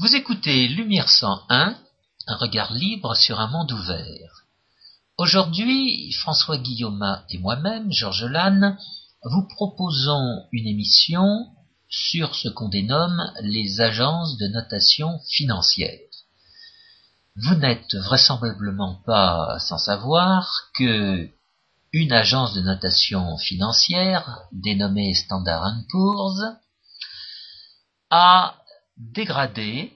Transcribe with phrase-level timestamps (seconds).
[0.00, 1.76] Vous écoutez Lumière 101,
[2.26, 4.46] un regard libre sur un monde ouvert.
[5.18, 8.78] Aujourd'hui, François Guillaume et moi-même, Georges Lannes,
[9.24, 11.48] vous proposons une émission
[11.90, 15.98] sur ce qu'on dénomme les agences de notation financière.
[17.36, 21.28] Vous n'êtes vraisemblablement pas sans savoir que
[21.92, 26.56] une agence de notation financière dénommée Standard Poor's
[28.08, 28.59] a
[29.00, 29.92] dégradé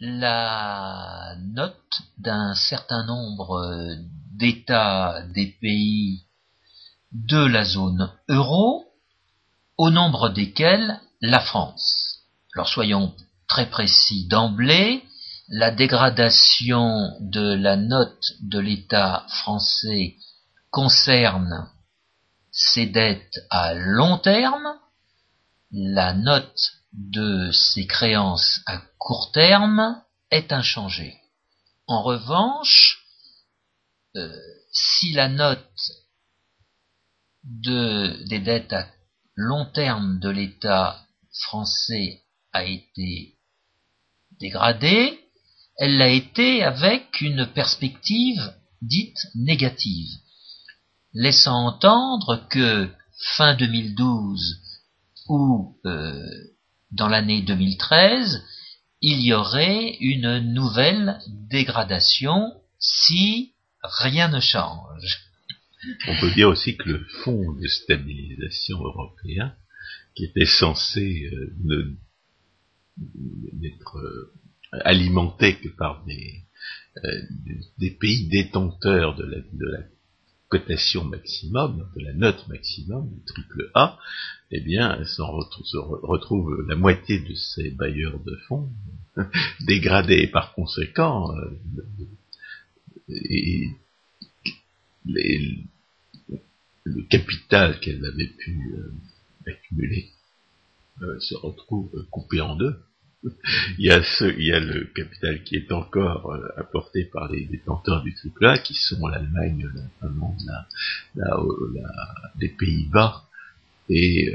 [0.00, 3.96] la note d'un certain nombre
[4.32, 6.24] d'États des pays
[7.12, 8.84] de la zone euro,
[9.78, 12.24] au nombre desquels la France.
[12.54, 13.14] Alors soyons
[13.48, 15.04] très précis d'emblée,
[15.48, 20.16] la dégradation de la note de l'État français
[20.70, 21.70] concerne
[22.50, 24.76] ses dettes à long terme,
[25.70, 31.16] la note de ses créances à court terme est inchangée.
[31.86, 33.04] En revanche,
[34.16, 34.32] euh,
[34.72, 35.80] si la note
[37.42, 38.88] de, des dettes à
[39.34, 43.34] long terme de l'État français a été
[44.40, 45.20] dégradée,
[45.76, 50.10] elle l'a été avec une perspective dite négative,
[51.12, 52.88] laissant entendre que
[53.36, 54.60] fin 2012
[55.28, 55.76] ou
[56.94, 58.42] dans l'année 2013,
[59.00, 61.18] il y aurait une nouvelle
[61.50, 65.20] dégradation si rien ne change.
[66.08, 69.54] On peut dire aussi que le fonds de stabilisation européen,
[70.14, 71.96] qui était censé euh,
[73.52, 74.32] n'être euh,
[74.84, 76.44] alimenté que par des,
[77.04, 77.22] euh,
[77.78, 79.78] des pays détenteurs de la,
[81.04, 83.98] maximum, de la note maximum, du triple A,
[84.50, 88.70] eh bien, se retrouve, la moitié de ces bailleurs de fonds
[89.66, 91.34] dégradés par conséquent,
[93.08, 93.68] et
[95.06, 95.64] les,
[96.84, 100.10] le capital qu'elle avait pu euh, accumuler
[101.02, 102.76] euh, se retrouve coupé en deux.
[103.78, 107.30] il, y a ce, il y a le capital qui est encore euh, apporté par
[107.30, 110.40] les détenteurs du AAA, qui sont l'Allemagne, la Finlande,
[111.14, 111.40] la,
[112.40, 113.24] les Pays-Bas,
[113.88, 114.34] et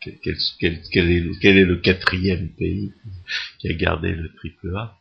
[0.00, 2.92] quel, quel, est, quel est le quatrième pays
[3.58, 4.30] qui a gardé le
[4.64, 4.98] AAA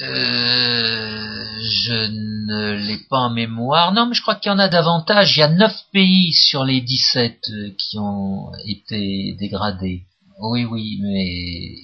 [0.00, 2.10] euh, je
[2.46, 3.92] ne l'ai pas en mémoire.
[3.92, 5.36] Non, mais je crois qu'il y en a davantage.
[5.36, 10.04] Il y a neuf pays sur les 17 euh, qui ont été dégradés.
[10.40, 11.76] Oui, oui, mais...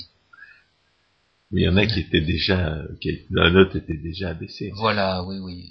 [1.51, 2.83] Mais il y en a qui étaient déjà...
[3.31, 4.73] la note était déjà abaissée.
[4.77, 5.71] Voilà, oui, oui.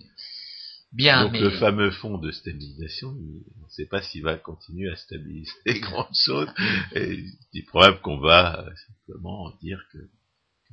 [0.93, 4.95] Bien, Donc le fameux fonds de stabilisation, on ne sait pas s'il va continuer à
[4.95, 6.49] stabiliser les grandes choses.
[6.95, 7.13] Et
[7.53, 9.99] il est probable qu'on va simplement dire que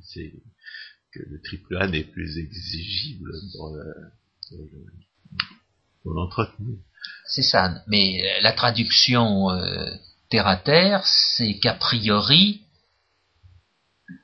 [0.03, 0.33] c'est
[1.11, 3.31] que le triple A n'est plus exigible
[6.03, 6.77] pour, l'entretenir.
[7.27, 9.85] C'est ça, mais la traduction euh,
[10.29, 12.61] terre à terre, c'est qu'a priori,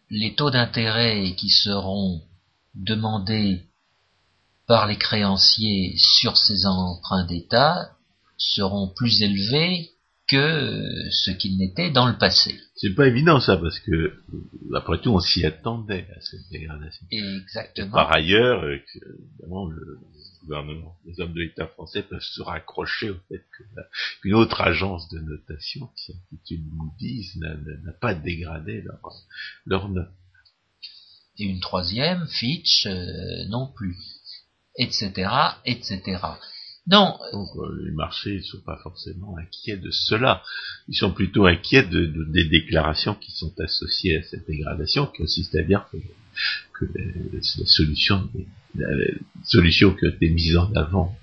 [0.10, 2.22] les taux d'intérêt qui seront
[2.74, 3.64] demandés
[4.68, 7.92] par les créanciers sur ces emprunts d'État
[8.38, 9.92] seront plus élevés
[10.28, 12.60] que ce qu'il n'était dans le passé.
[12.76, 14.14] C'est pas évident ça, parce que,
[14.74, 17.06] après tout, on s'y attendait à cette dégradation.
[17.12, 17.92] Exactement.
[17.92, 18.78] par ailleurs, euh,
[19.34, 20.00] évidemment, le
[20.42, 23.44] gouvernement, les hommes de l'État français peuvent se raccrocher au fait
[24.22, 29.00] qu'une autre agence de notation, qui s'intitule Moody's, n'a pas dégradé leur,
[29.66, 30.10] leur note.
[31.38, 33.98] Et une troisième, Fitch, euh, non plus,
[34.78, 35.30] etc.,
[35.66, 36.18] etc.
[36.88, 37.18] Non.
[37.32, 40.44] Donc euh, les marchés ne sont pas forcément inquiets de cela.
[40.88, 45.56] Ils sont plutôt inquiets de, des déclarations qui sont associées à cette dégradation, qui consiste
[45.56, 48.30] à dire que, la, solution,
[48.76, 48.88] la,
[49.46, 51.18] solution qui a été mise en avant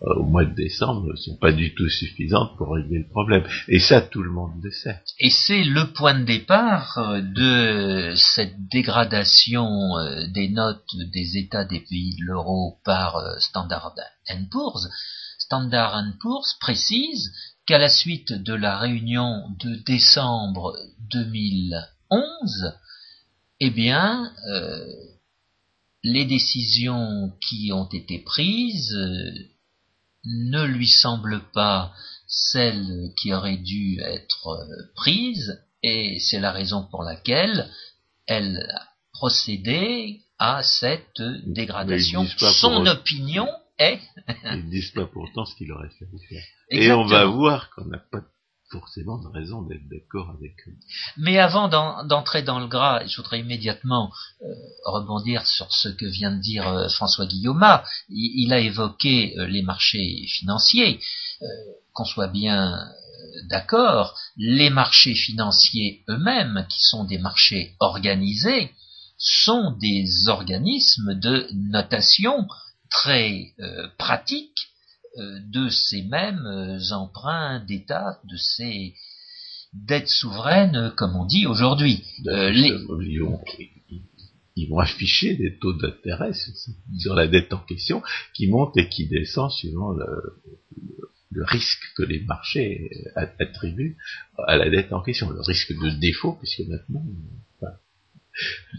[0.00, 3.44] au mois de décembre ne sont pas du tout suffisantes pour régler le problème.
[3.68, 5.00] Et ça, tout le monde le sait.
[5.18, 11.64] Et c'est le point de départ euh, de cette dégradation euh, des notes des États
[11.64, 13.94] des pays de l'euro par Standard
[14.50, 14.88] Poor's.
[15.38, 17.32] Standard Poor's précise
[17.66, 20.76] qu'à la suite de la réunion de décembre
[21.10, 22.74] 2011,
[23.60, 24.32] eh bien,
[26.04, 28.96] les décisions qui ont été prises
[30.26, 31.92] ne lui semble pas
[32.26, 37.70] celle qui aurait dû être euh, prise, et c'est la raison pour laquelle
[38.26, 42.26] elle a procédé à cette dégradation.
[42.26, 44.00] Son opinion est...
[44.52, 46.44] Ils ne disent pas pourtant ce qu'il aurait fallu faire.
[46.70, 48.22] Et on va voir qu'on n'a pas
[48.70, 50.76] forcément de raison d'être d'accord avec eux.
[51.16, 54.10] Mais avant d'entrer dans le gras, je voudrais immédiatement
[54.42, 54.46] euh,
[54.84, 57.64] rebondir sur ce que vient de dire euh, François Guillaume.
[58.08, 61.00] Il, a évoqué euh, les marchés financiers.
[61.92, 62.78] Qu'on soit bien
[63.50, 68.70] d'accord, les marchés financiers eux-mêmes, qui sont des marchés organisés,
[69.18, 72.48] sont des organismes de notation
[72.90, 73.54] très
[73.98, 74.70] pratiques
[75.16, 78.94] de ces mêmes euh, emprunts d'État, de ces
[79.72, 82.04] dettes souveraines, comme on dit aujourd'hui.
[82.26, 82.52] Euh,
[84.56, 86.32] ils, vont afficher des taux d'intérêt
[86.98, 88.02] sur, la dette en question
[88.34, 93.98] qui montent et qui descendent suivant le, risque que les marchés attribuent
[94.46, 97.04] à la dette en question, le risque de défaut, puisque maintenant,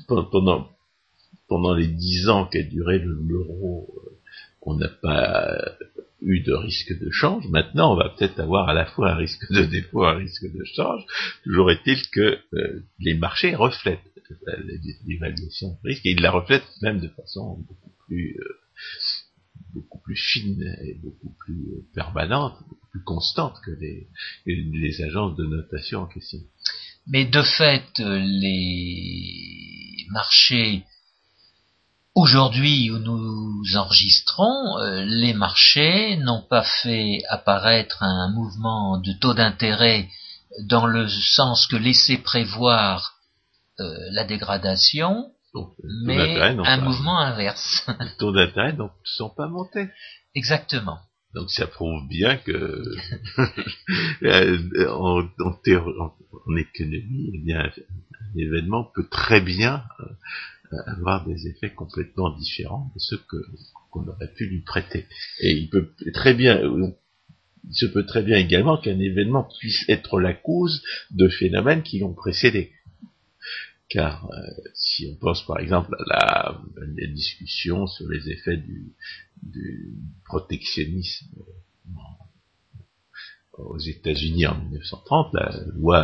[0.08, 0.68] pendant,
[1.48, 3.94] pendant les dix ans qu'a duré l'euro,
[4.64, 5.78] on n'a pas
[6.22, 7.48] eu de risque de change.
[7.50, 10.64] Maintenant, on va peut-être avoir à la fois un risque de dépôt, un risque de
[10.76, 11.04] change.
[11.44, 14.00] Toujours est-il que euh, les marchés reflètent
[15.06, 20.96] l'évaluation de risque et ils la reflètent même de façon beaucoup plus euh, fine et
[20.96, 24.08] beaucoup plus euh, permanente, beaucoup plus constante que les,
[24.46, 26.40] les agences de notation en question.
[27.08, 30.84] Mais de fait, les marchés
[32.18, 39.36] Aujourd'hui où nous enregistrons, euh, les marchés n'ont pas fait apparaître un mouvement de taux
[39.36, 40.10] d'intérêt
[40.64, 43.20] dans le sens que laissait prévoir
[43.80, 43.84] euh,
[44.14, 45.30] la dégradation,
[46.06, 47.88] mais un mouvement inverse.
[48.00, 49.88] Les taux d'intérêt ne sont pas montés.
[50.34, 50.98] Exactement.
[51.36, 52.52] Donc ça prouve bien que
[54.24, 54.58] euh,
[54.90, 55.22] en,
[56.58, 59.84] économie, eh bien, un événement peut très bien
[60.86, 63.38] avoir des effets complètement différents de ceux que
[63.92, 65.06] qu'on aurait pu lui prêter.
[65.40, 70.20] Et il peut très bien, il se peut très bien également qu'un événement puisse être
[70.20, 72.72] la cause de phénomènes qui l'ont précédé.
[73.90, 74.38] Car euh,
[74.74, 78.94] si on pense par exemple à la, discussion sur les effets du,
[79.44, 79.94] du
[80.26, 81.28] protectionnisme
[83.58, 85.98] aux États-Unis en 1930, la loi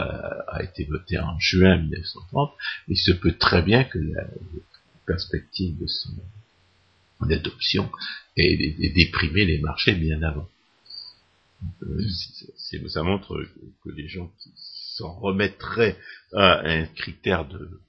[0.48, 2.54] a été votée en juin 1930,
[2.88, 4.26] il se peut très bien que la
[5.06, 6.12] perspective de son
[7.30, 7.90] adoption
[8.38, 10.48] ait, déprimé les marchés bien avant.
[11.84, 12.10] Euh,
[12.90, 13.46] ça montre
[13.84, 14.52] que les gens qui
[14.98, 15.98] s'en remettraient
[16.34, 17.80] à un critère de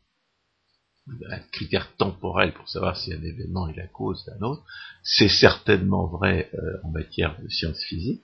[1.31, 4.65] un critère temporel pour savoir si un événement est la cause d'un autre,
[5.03, 8.23] c'est certainement vrai euh, en matière de sciences physiques,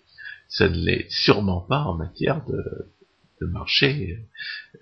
[0.50, 4.18] ça ne l'est sûrement pas en matière de, marché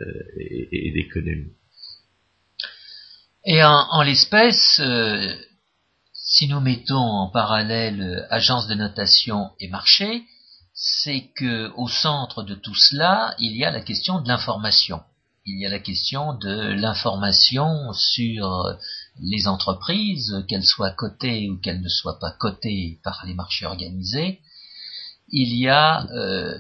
[0.01, 0.05] euh,
[0.37, 1.53] et, d'économie.
[3.45, 5.33] Et en, l'espèce, euh,
[6.13, 10.25] si nous mettons en parallèle euh, agence de notation et marché,
[10.75, 15.03] c'est que au centre de tout cela, il y a la question de l'information.
[15.47, 18.77] Il y a la question de l'information sur
[19.21, 24.41] les entreprises, qu'elles soient cotées ou qu'elles ne soient pas cotées par les marchés organisés,
[25.31, 26.59] il y a euh,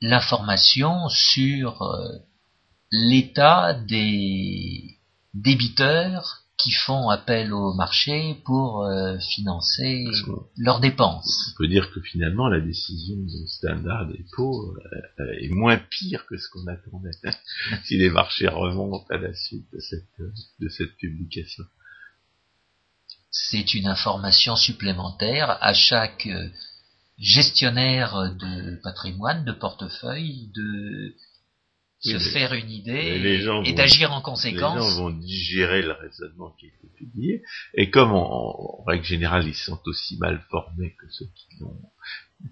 [0.00, 2.18] l'information sur euh,
[2.90, 4.98] l'état des
[5.34, 10.04] débiteurs qui font appel au marché pour euh, financer
[10.56, 11.52] leurs dépenses.
[11.52, 16.66] On peut dire que finalement la décision de Standard est moins pire que ce qu'on
[16.68, 17.10] attendait
[17.84, 20.20] si les marchés remontent à la suite de cette,
[20.60, 21.64] de cette publication.
[23.30, 26.28] C'est une information supplémentaire à chaque
[27.18, 31.14] gestionnaire de patrimoine, de portefeuille, de
[32.04, 34.74] se faire une idée et, d'agir en conséquence.
[34.74, 37.42] Les gens vont digérer le raisonnement qui a été publié,
[37.74, 41.80] et comme en, règle générale ils sont aussi mal formés que ceux qui l'ont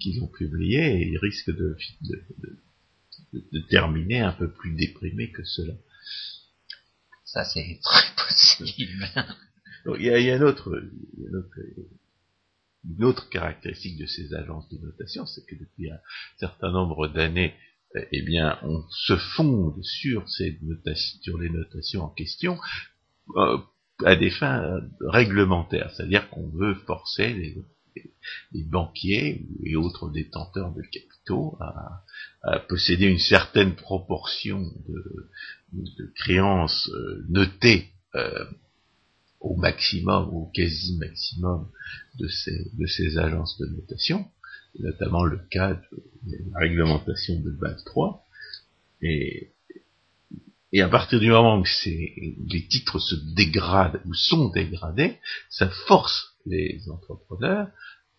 [0.01, 1.77] qui l'ont publié, ils risquent de,
[3.35, 5.75] de, terminer un peu plus déprimés que cela.
[7.25, 9.07] Ça c'est très possible.
[9.99, 10.83] il y a, il y a un autre,
[12.89, 15.99] une autre caractéristique de ces agences de notation, c'est que depuis un
[16.39, 17.55] certain nombre d'années,
[17.95, 22.59] eh bien, on se fonde sur ces notations, sur les notations en question,
[23.37, 23.59] euh,
[24.05, 27.55] à des fins réglementaires, c'est-à-dire qu'on veut forcer les,
[28.71, 37.91] banquiers et autres détenteurs de capitaux à, posséder une certaine proportion de, créances euh, notées
[38.15, 38.45] euh,
[39.43, 41.69] au maximum, au quasi maximum
[42.19, 44.25] de ces, de ces agences de notation,
[44.79, 48.25] notamment le cas de la réglementation de base 3,
[49.03, 49.53] et,
[50.73, 55.19] et à partir du moment où les titres se dégradent ou sont dégradés,
[55.51, 57.69] ça force les entrepreneurs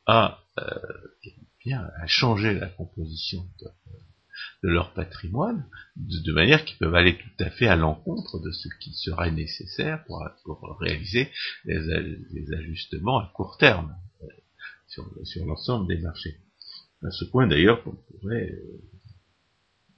[0.06, 0.64] à, euh,
[1.64, 3.68] bien, à changer la composition de
[4.62, 8.94] leur patrimoine, de, manière qu'ils peuvent aller tout à fait à l'encontre de ce qui
[8.94, 10.24] serait nécessaire pour,
[10.80, 11.30] réaliser
[11.66, 14.28] les, ajustements à court terme euh,
[14.88, 16.38] sur, sur l'ensemble des marchés.
[17.04, 18.82] À ce point d'ailleurs qu'on pourrait euh,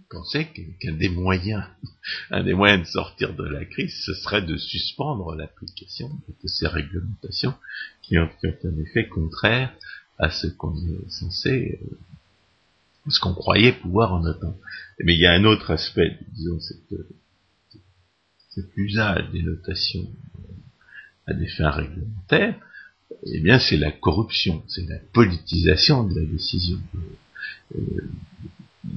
[0.09, 0.47] penser
[0.79, 1.63] qu'un des moyens,
[2.31, 6.67] un des moyens de sortir de la crise, ce serait de suspendre l'application de ces
[6.67, 7.53] réglementations
[8.01, 9.73] qui ont, un effet contraire
[10.17, 11.97] à ce qu'on est censé, euh,
[13.07, 14.57] ce qu'on croyait pouvoir en attendre.
[15.03, 16.99] Mais il y a un autre aspect, disons, cette,
[18.49, 20.07] cet usage des notations
[21.27, 22.55] à des fins réglementaires,
[23.23, 26.79] eh bien, c'est la corruption, c'est la politisation de la décision.
[27.75, 28.09] Euh,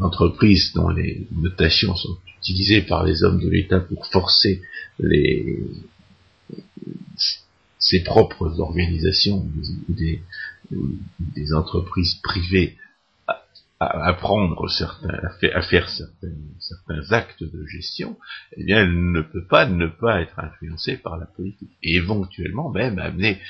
[0.00, 4.60] entreprise dont les notations sont utilisées par les hommes de l'État pour forcer
[4.98, 5.58] les,
[7.78, 9.46] ses propres organisations
[9.88, 10.22] des,
[10.70, 12.76] des entreprises privées
[13.80, 15.20] à, prendre certains,
[15.54, 18.16] à, faire certains, certains actes de gestion,
[18.56, 21.78] eh bien, elle ne peut pas ne pas être influencée par la politique.
[21.82, 23.40] Et éventuellement même amener,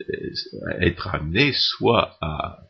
[0.00, 0.30] euh,
[0.80, 2.68] être amenée soit à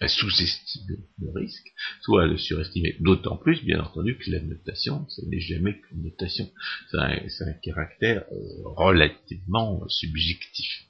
[0.00, 1.72] à sous-estimer le risque,
[2.02, 2.96] soit à le surestimer.
[3.00, 6.48] D'autant plus, bien entendu, que la notation, ce n'est jamais qu'une notation.
[6.90, 10.84] C'est un, caractère euh, relativement subjectif.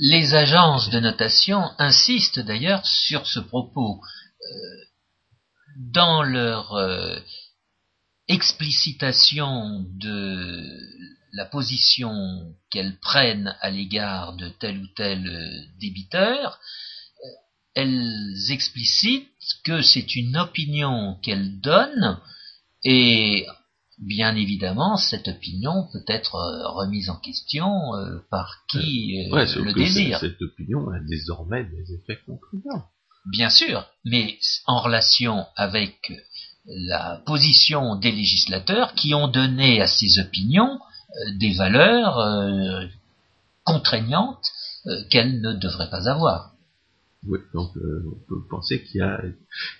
[0.00, 4.00] Les agences de notation insistent d'ailleurs sur ce propos.
[4.00, 4.84] Euh,
[5.76, 7.18] dans leur euh,
[8.28, 10.64] explicitation de
[11.32, 16.60] la position qu'elles prennent à l'égard de tel ou tel débiteur,
[17.74, 19.28] elles explicitent
[19.64, 22.20] que c'est une opinion qu'elles donnent
[22.84, 23.46] et
[24.04, 29.72] bien évidemment cette opinion peut être euh, remise en question euh, par qui euh, le
[29.72, 30.18] désire.
[30.20, 32.84] Cette opinion a désormais des effets contraignants.
[33.32, 36.12] Bien sûr, mais en relation avec
[36.66, 40.78] la position des législateurs qui ont donné à ces opinions
[41.38, 42.18] des valeurs
[43.64, 44.44] contraignantes
[45.08, 46.53] qu'elles ne devraient pas avoir.
[47.26, 49.22] Oui, donc euh, on peut penser qu'il y a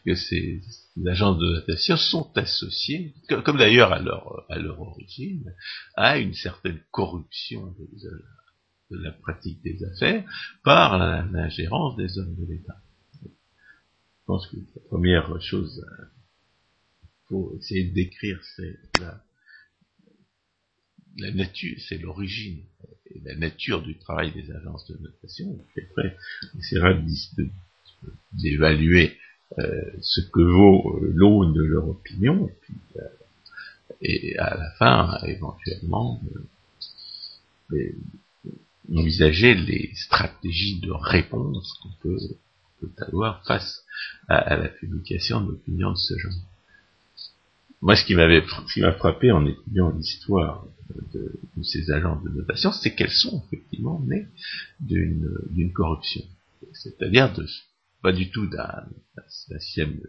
[0.06, 0.62] que ces,
[1.06, 5.54] agences de notation sont associées, comme, d'ailleurs à leur à leur origine,
[5.94, 8.22] à une certaine corruption de,
[8.90, 10.24] la pratique des affaires
[10.62, 12.80] par l'ingérence des hommes de l'État.
[13.24, 13.28] Je
[14.26, 15.84] pense que la première chose
[17.28, 19.22] faut essayer de décrire, c'est la,
[21.18, 22.64] la nature, c'est l'origine
[23.10, 25.58] et la nature du travail des agences de notation.
[25.76, 26.16] Et après,
[26.54, 26.94] on essaiera
[28.32, 29.16] d'évaluer
[29.58, 32.50] euh, ce que vaut euh, l'aune de leur opinion,
[34.00, 36.20] et, euh, à la fin, éventuellement,
[38.92, 42.18] envisager les stratégies de réponse qu'on peut,
[42.98, 43.84] avoir face
[44.28, 46.53] à la publication d'opinions de ce genre.
[47.84, 50.66] Moi, ce qui m'avait, ce qui m'a frappé en étudiant l'histoire
[51.12, 54.26] de, ces agents de notation, c'est qu'elles sont effectivement nées
[54.80, 56.22] d'une, corruption.
[56.72, 57.46] C'est-à-dire de,
[58.02, 58.86] pas du tout d'un,
[59.28, 60.00] système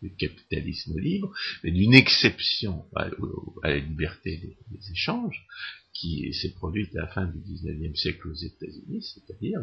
[0.00, 1.32] de, capitalisme libre,
[1.64, 3.08] mais d'une exception à,
[3.64, 5.44] la liberté des, échanges
[5.92, 9.58] qui s'est produite à la fin du XIXe siècle aux États-Unis, c'est-à-dire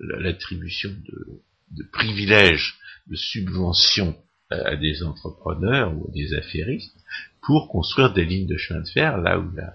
[0.00, 2.74] l'attribution de, de privilèges,
[3.06, 4.20] de subventions
[4.50, 6.96] à des entrepreneurs ou à des affairistes
[7.42, 9.74] pour construire des lignes de chemin de fer là où la,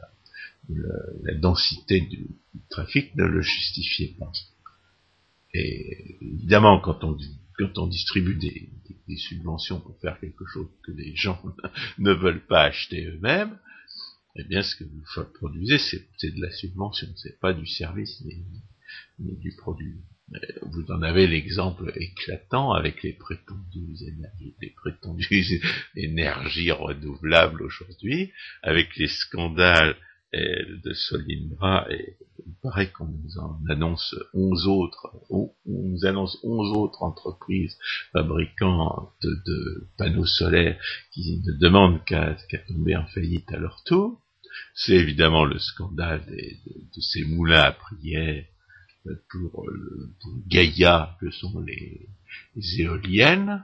[1.24, 2.28] la, densité du,
[2.70, 4.32] trafic ne le justifiait pas.
[5.54, 7.18] Et évidemment, quand on,
[7.58, 8.70] quand on distribue des,
[9.08, 11.42] des, subventions pour faire quelque chose que les gens
[11.98, 13.58] ne veulent pas acheter eux-mêmes,
[14.36, 15.04] eh bien, ce que vous
[15.36, 18.44] produisez, c'est de la subvention, c'est pas du service ni,
[19.20, 19.96] ni du produit.
[20.64, 23.96] Vous en avez l'exemple éclatant avec les prétendues
[25.96, 28.32] énergies, renouvelables aujourd'hui,
[28.64, 29.96] avec les scandales
[30.34, 36.38] euh, de Solinbra, et il paraît qu'on nous en annonce 11 autres, on nous annonce
[36.44, 37.78] 11 autres entreprises
[38.12, 40.80] fabriquant de, panneaux solaires
[41.12, 42.36] qui ne demandent qu'à
[42.68, 44.20] tomber en faillite à leur tour.
[44.74, 48.46] C'est évidemment le scandale de, ces moulins à prière
[49.30, 49.66] pour,
[50.48, 52.08] Gaïa que sont les,
[52.80, 53.64] éoliennes,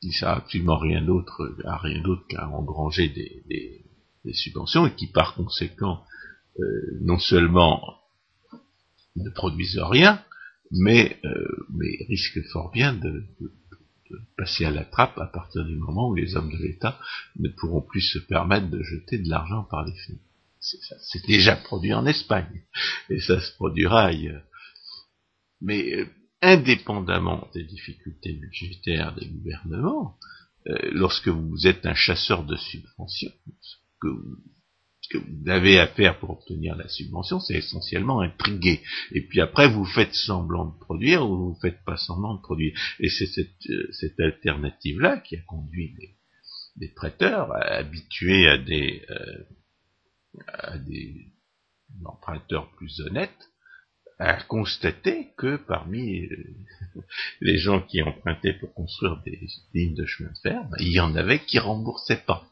[0.00, 3.84] qui sert absolument rien d'autre, à rien d'autre qu'à engranger des,
[4.32, 6.04] subventions et qui par conséquent
[6.60, 7.98] euh, non seulement
[9.16, 10.22] ne produisent rien,
[10.70, 13.24] mais, euh, mais risquent fort bien de,
[14.36, 16.98] passer à la trappe à partir du moment où les hommes de l'État
[17.38, 20.22] ne pourront plus se permettre de jeter de l'argent par les fenêtres.
[21.00, 22.64] C'est déjà produit en Espagne,
[23.10, 24.44] et ça se produira ailleurs.
[25.60, 26.06] Mais euh,
[26.42, 30.16] indépendamment des difficultés budgétaires des gouvernements,
[30.68, 33.32] euh, lorsque vous êtes un chasseur de subventions,
[35.00, 38.82] ce que vous avez à faire pour obtenir la subvention, c'est essentiellement intriguer.
[39.12, 42.42] Et puis après, vous faites semblant de produire ou vous ne faites pas semblant de
[42.42, 42.78] produire.
[43.00, 49.02] Et c'est cette, euh, alternative-là qui a conduit les, prêteurs habitués à des,
[50.46, 51.26] à des
[52.04, 53.50] emprunteurs plus honnêtes
[54.18, 56.28] à constater que parmi
[57.40, 59.38] les gens qui empruntaient pour construire des
[59.74, 62.44] lignes de chemin de fer, ben, il y en avait qui remboursaient pas.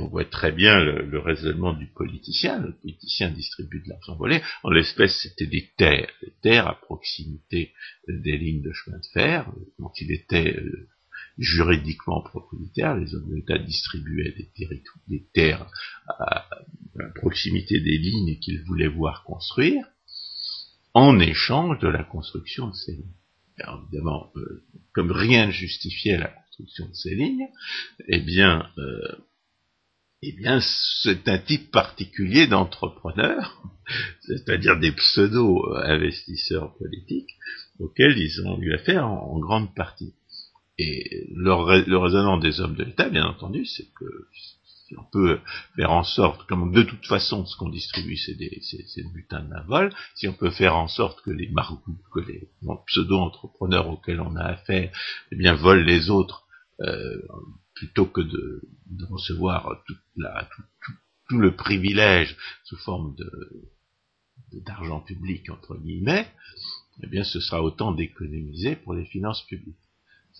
[0.00, 2.58] On voit très bien le, raisonnement du politicien.
[2.58, 4.42] Le politicien distribue de l'argent volé.
[4.62, 7.72] En l'espèce, c'était des terres, des terres à proximité
[8.06, 10.88] des lignes de chemin de fer, dont il était euh,
[11.38, 12.96] juridiquement propriétaire.
[12.96, 15.66] Les hommes de l'État distribuaient des, des terres
[16.08, 16.48] à,
[17.14, 19.84] proximité des lignes qu'ils voulaient voir construire,
[20.92, 23.14] en échange de la construction de ces lignes.
[23.58, 27.48] Alors, évidemment, euh, comme rien ne justifiait la construction de ces lignes,
[28.08, 29.18] eh bien, euh,
[30.22, 30.60] eh bien,
[31.02, 33.62] c'est un type particulier d'entrepreneurs,
[34.26, 37.36] c'est-à-dire des pseudo-investisseurs politiques,
[37.78, 40.14] auxquels ils ont eu affaire en, grande partie.
[40.82, 41.52] Et le,
[41.98, 45.38] raisonnement des hommes de l'État, bien entendu, c'est que si on peut
[45.76, 49.60] faire en sorte, comme de toute façon ce qu'on distribue c'est des, c'est, butin d'un
[49.64, 51.52] vol, si on peut faire en sorte que les
[52.14, 52.48] que les
[52.86, 54.90] pseudo-entrepreneurs auxquels on a affaire,
[55.30, 56.46] eh bien volent les autres,
[56.80, 57.20] euh,
[57.74, 58.62] plutôt que de,
[59.10, 59.96] recevoir tout,
[61.36, 63.30] le privilège sous forme de,
[64.64, 66.26] d'argent public entre guillemets,
[67.02, 69.76] eh bien ce sera autant d'économiser pour les finances publiques.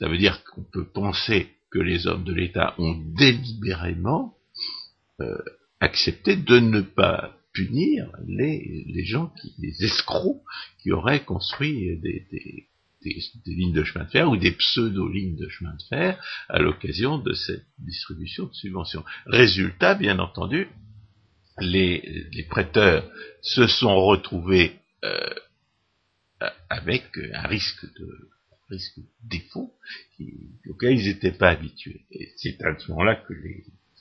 [0.00, 4.34] Ça veut dire qu'on peut penser que les hommes de l'État ont délibérément
[5.20, 5.36] euh,
[5.78, 10.42] accepté de ne pas punir les, les gens, les escrocs
[10.82, 12.66] qui auraient construit des, des,
[13.46, 17.34] lignes de chemin de fer ou des pseudo-lignes de chemin de fer à l'occasion de
[17.34, 19.04] cette distribution de subventions.
[19.26, 20.68] Résultat, bien entendu,
[21.58, 23.04] les, les prêteurs
[23.42, 25.34] se sont retrouvés euh,
[26.70, 28.30] avec un risque de
[28.70, 29.74] risque défaut
[30.68, 32.06] auquel ils n'étaient pas habitués.
[32.10, 33.34] Et c'est à ce moment-là que,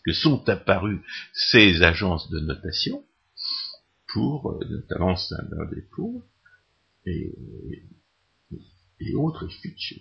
[0.05, 1.01] que sont apparues
[1.33, 3.03] ces agences de notation
[4.07, 6.23] pour, euh, notamment Standard Poor's,
[7.05, 7.33] et,
[8.99, 9.99] et autres Fitch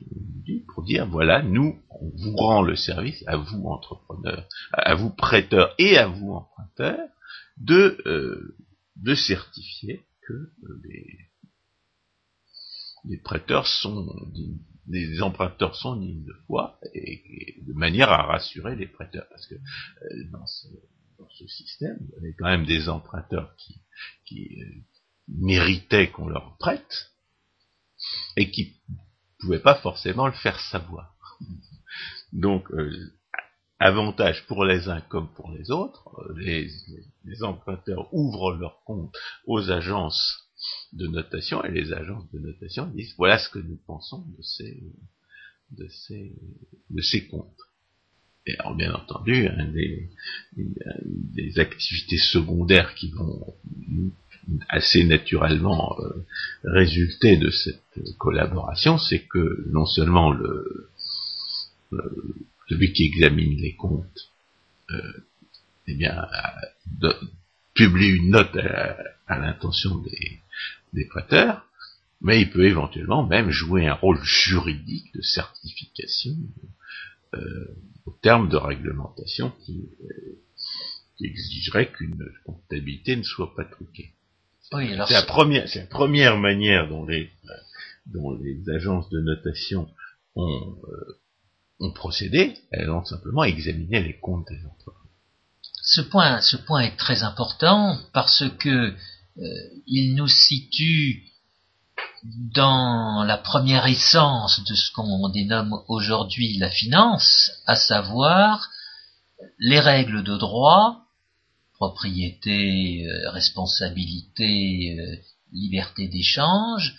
[0.66, 5.74] pour dire voilà, nous, on vous rend le service, à vous entrepreneurs, à vous prêteurs
[5.78, 7.08] et à vous emprunteurs,
[7.58, 8.56] de, euh,
[8.96, 11.27] de certifier que euh, les,
[13.04, 14.06] les prêteurs sont
[14.90, 19.54] les emprunteurs sont dignes de foi et, de manière à rassurer les prêteurs parce que
[19.54, 20.68] euh, dans, ce,
[21.46, 23.80] système il y avait quand même des emprunteurs qui,
[24.24, 24.60] qui
[25.28, 27.12] méritaient qu'on leur prête
[28.36, 28.76] et qui
[29.40, 31.14] pouvaient pas forcément le faire savoir.
[32.32, 33.12] Donc, euh,
[33.78, 36.68] avantage pour les uns comme pour les autres, euh, les,
[37.24, 39.14] les, emprunteurs ouvrent leur compte
[39.46, 40.47] aux agences
[40.92, 44.82] de notation et les agences de notation disent voilà ce que nous pensons de ces,
[45.72, 46.32] de ces,
[46.90, 47.52] de ces comptes.
[48.46, 50.08] Et alors, bien entendu, un des,
[50.56, 53.54] des activités secondaires qui vont
[54.70, 56.24] assez naturellement euh,
[56.64, 57.82] résulter de cette
[58.16, 60.88] collaboration, c'est que non seulement le,
[62.68, 64.30] celui qui examine les comptes,
[64.90, 65.12] euh,
[65.86, 66.26] eh bien,
[67.78, 70.40] publie une note à, l'intention des,
[70.92, 71.64] des prêteurs,
[72.20, 76.34] mais il peut éventuellement même jouer un rôle juridique de certification
[77.34, 80.42] euh, au terme de réglementation qui, euh,
[81.16, 84.14] qui exigerait qu'une comptabilité ne soit pas truquée
[84.70, 87.30] c'est la première, c'est la première manière dont les,
[88.06, 89.88] dont les agences de notation
[90.34, 91.20] ont, euh,
[91.80, 92.54] ont procédé.
[92.70, 95.07] Elles ont simplement examiné les comptes des entreprises.
[95.90, 98.94] Ce point, ce point est très important parce que
[99.38, 99.44] euh,
[99.86, 101.24] il nous situe
[102.24, 108.68] dans la première essence de ce qu'on dénomme aujourd'hui la finance, à savoir
[109.58, 111.04] les règles de droit
[111.78, 115.16] propriété, euh, responsabilité, euh,
[115.52, 116.94] liberté d'échange,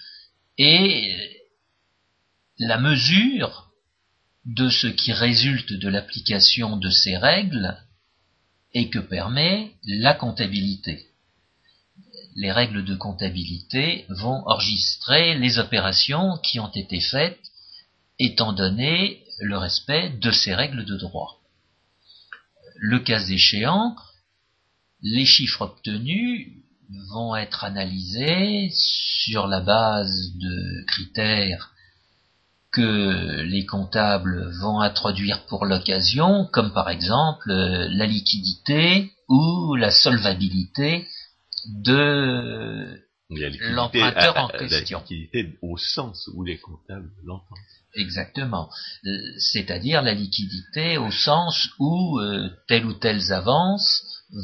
[0.58, 1.28] et euh,
[2.60, 3.72] la mesure
[4.46, 7.78] de ce qui résulte de l'application de ces règles
[8.74, 11.08] et que permet la comptabilité.
[12.36, 17.40] Les règles de comptabilité vont enregistrer les opérations qui ont été faites
[18.20, 21.40] étant donné le respect de ces règles de droit.
[22.76, 23.96] Le cas échéant,
[25.02, 26.48] les chiffres obtenus
[27.12, 31.74] vont être analysés sur la base de critères
[32.72, 39.92] que les comptables vont introduire pour l'occasion, comme par exemple euh, la liquidité ou la
[39.92, 41.08] solvabilité
[41.66, 45.00] de l'emprunteur en question.
[45.00, 47.58] La liquidité au sens où les comptables l'entendent.
[47.96, 48.70] Exactement.
[49.06, 54.04] Euh, c'est-à-dire la liquidité au sens où euh, telle ou telle avance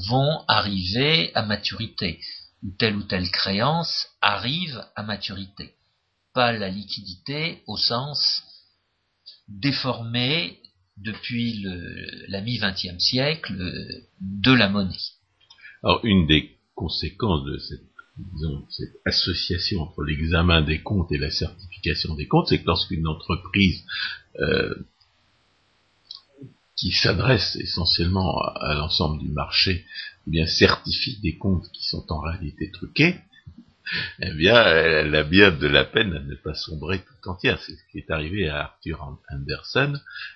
[0.09, 2.19] vont arriver à maturité,
[2.63, 5.75] ou telle ou telle créance arrive à maturité.
[6.36, 8.43] Pas la liquidité au sens
[9.48, 10.60] déformé
[10.98, 13.56] depuis le, la mi-vingtième siècle
[14.21, 14.95] de la monnaie.
[15.84, 17.84] Alors, une des conséquences de cette,
[18.69, 23.84] cette association entre l'examen des comptes et la certification des comptes, c'est que lorsqu'une entreprise
[24.39, 24.76] euh,
[26.76, 29.86] qui s'adresse essentiellement à, l'ensemble du marché,
[30.28, 33.15] eh bien certifie des comptes qui sont en réalité truqués,
[34.19, 37.60] eh bien, elle a bien de la peine à ne pas sombrer tout entière.
[37.62, 39.93] C'est ce qui est arrivé à Arthur Anderson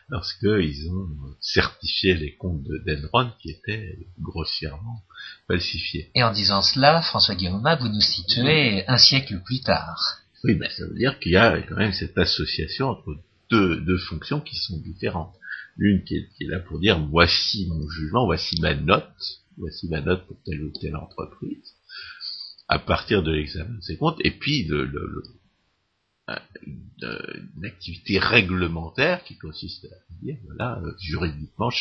[0.09, 1.07] lorsqu'ils ont
[1.39, 5.03] certifié les comptes de Denron qui étaient grossièrement
[5.47, 6.11] falsifiés.
[6.15, 10.21] Et en disant cela, François Guillaume, vous nous situez un siècle plus tard.
[10.43, 13.17] Oui, mais ça veut dire qu'il y a quand même cette association entre
[13.49, 15.35] deux, deux fonctions qui sont différentes.
[15.75, 20.01] L'une qui, qui est, là pour dire voici mon jugement, voici ma note, voici ma
[20.01, 21.73] note pour telle ou telle entreprise
[22.69, 25.23] à partir de l'examen de ses comptes, et puis le, le,
[26.67, 31.71] une activité réglementaire qui consiste à dire, voilà, euh, juridiquement,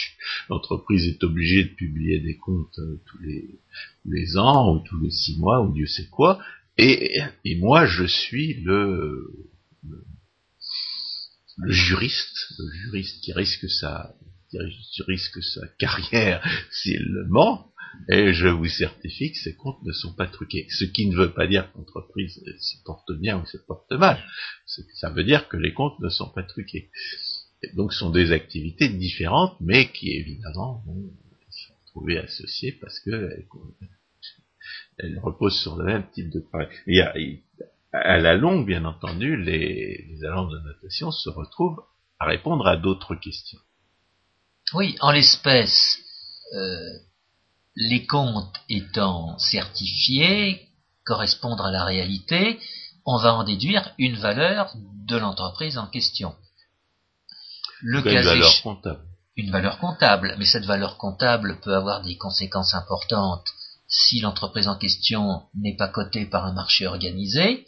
[0.48, 3.60] l'entreprise est obligée de publier des comptes euh, tous, les,
[4.06, 6.40] les ans, ou tous les six mois, ou Dieu sait quoi,
[6.78, 9.30] et, et moi je suis le,
[9.86, 10.04] le,
[11.58, 14.14] le, juriste, le juriste qui risque sa,
[14.48, 17.70] qui risque sa carrière s'il le ment,
[18.08, 20.66] et je vous certifie que ces comptes ne sont pas truqués.
[20.70, 24.22] Ce qui ne veut pas dire que l'entreprise se porte bien ou se porte mal.
[24.66, 26.90] Ça veut dire que les comptes ne sont pas truqués.
[27.74, 31.10] Donc ce sont des activités différentes, mais qui évidemment vont
[31.50, 33.30] se retrouver associées parce que
[34.98, 37.42] elles, reposent sur le même type de travail.
[37.92, 41.82] À la longue, bien entendu, les, les agences de notation se retrouvent
[42.18, 43.60] à répondre à d'autres questions.
[44.74, 45.98] Oui, en l'espèce,
[46.54, 46.98] euh,
[47.78, 50.68] les comptes étant certifiés,
[51.04, 52.58] correspondre à la réalité,
[53.06, 54.74] on va en déduire une valeur
[55.06, 56.34] de l'entreprise en question.
[57.80, 59.00] Le une valeur comptable.
[59.36, 63.46] Une valeur comptable, mais cette valeur comptable peut avoir des conséquences importantes
[63.86, 67.64] si l'entreprise en question n'est pas cotée par un marché organisé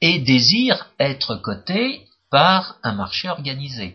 [0.00, 3.94] et désire être cotée par un marché organisé.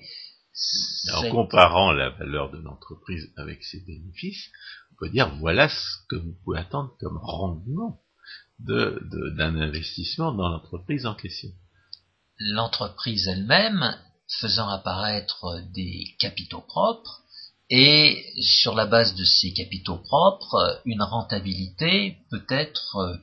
[1.13, 4.49] En comparant la valeur de l'entreprise avec ses bénéfices,
[4.95, 7.99] on peut dire voilà ce que vous pouvez attendre comme rendement
[8.59, 11.49] d'un de, investissement dans l'entreprise en question.
[12.39, 13.95] L'entreprise elle-même
[14.39, 17.21] faisant apparaître des capitaux propres
[17.69, 23.19] et sur la base de ces capitaux propres, une rentabilité peut être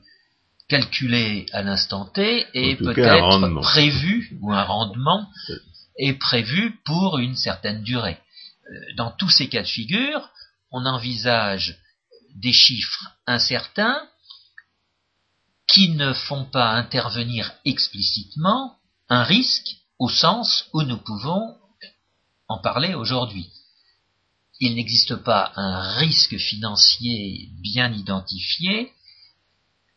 [0.67, 5.27] calculée à l'instant T et peut être prévue ou un rendement
[5.97, 8.17] est prévu pour une certaine durée.
[8.69, 10.29] Euh, dans tous ces cas de figure,
[10.73, 11.79] on envisage
[12.35, 14.01] des chiffres incertains
[15.67, 18.77] qui ne font pas intervenir explicitement
[19.09, 21.55] un risque au sens où nous pouvons
[22.47, 23.49] en parler aujourd'hui.
[24.59, 28.91] Il n'existe pas un risque financier bien identifié,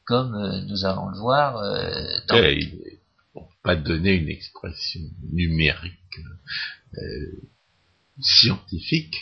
[0.05, 5.01] comme euh, nous allons le voir euh, dans, pas donner une expression
[5.33, 6.21] numérique
[6.97, 7.49] euh,
[8.21, 9.17] scientifique,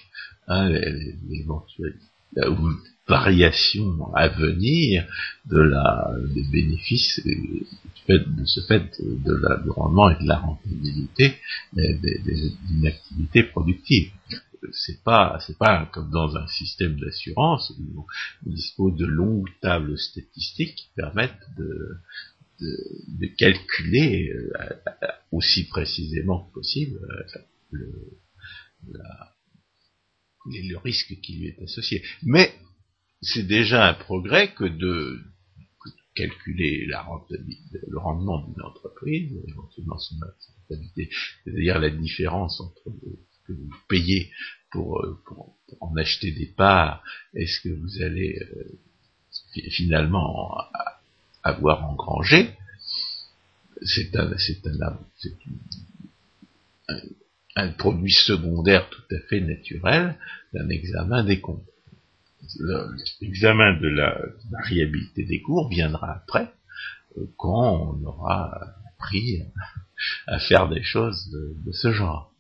[0.49, 0.69] hein,
[1.29, 1.97] l'éventuelle
[3.07, 5.07] variation à venir
[5.47, 10.39] de la des bénéfices euh, de ce fait de la, du rendement et de la
[10.39, 11.35] rentabilité
[11.75, 14.11] d'une activité productive
[14.73, 18.07] c'est pas c'est pas comme dans un système d'assurance où
[18.47, 21.99] on dispose de longues tables statistiques qui permettent de
[22.61, 24.69] de, calculer euh,
[25.33, 27.01] aussi précisément que possible
[27.75, 28.99] euh,
[30.47, 32.03] le, le risque qui lui est associé.
[32.23, 32.55] Mais
[33.23, 35.21] c'est déjà un progrès que de,
[36.15, 37.07] calculer la
[37.89, 40.17] le rendement d'une entreprise, éventuellement son
[40.63, 41.11] rentabilité,
[41.45, 44.31] c'est-à-dire la différence entre ce que vous payez
[44.71, 47.03] pour, euh, pour, en acheter des parts
[47.35, 48.39] et ce que vous allez
[49.71, 50.57] finalement
[51.43, 52.55] avoir engrangé,
[53.83, 54.99] c'est un, c'est un,
[56.89, 57.01] un,
[57.57, 60.19] un, produit secondaire tout à fait naturel
[60.53, 61.65] d'un examen des comptes.
[63.21, 64.19] l'examen de la
[64.51, 66.53] variabilité des cours viendra après,
[67.17, 68.53] euh, quand on aura
[68.95, 69.43] appris
[70.27, 72.33] à faire des choses de, ce genre.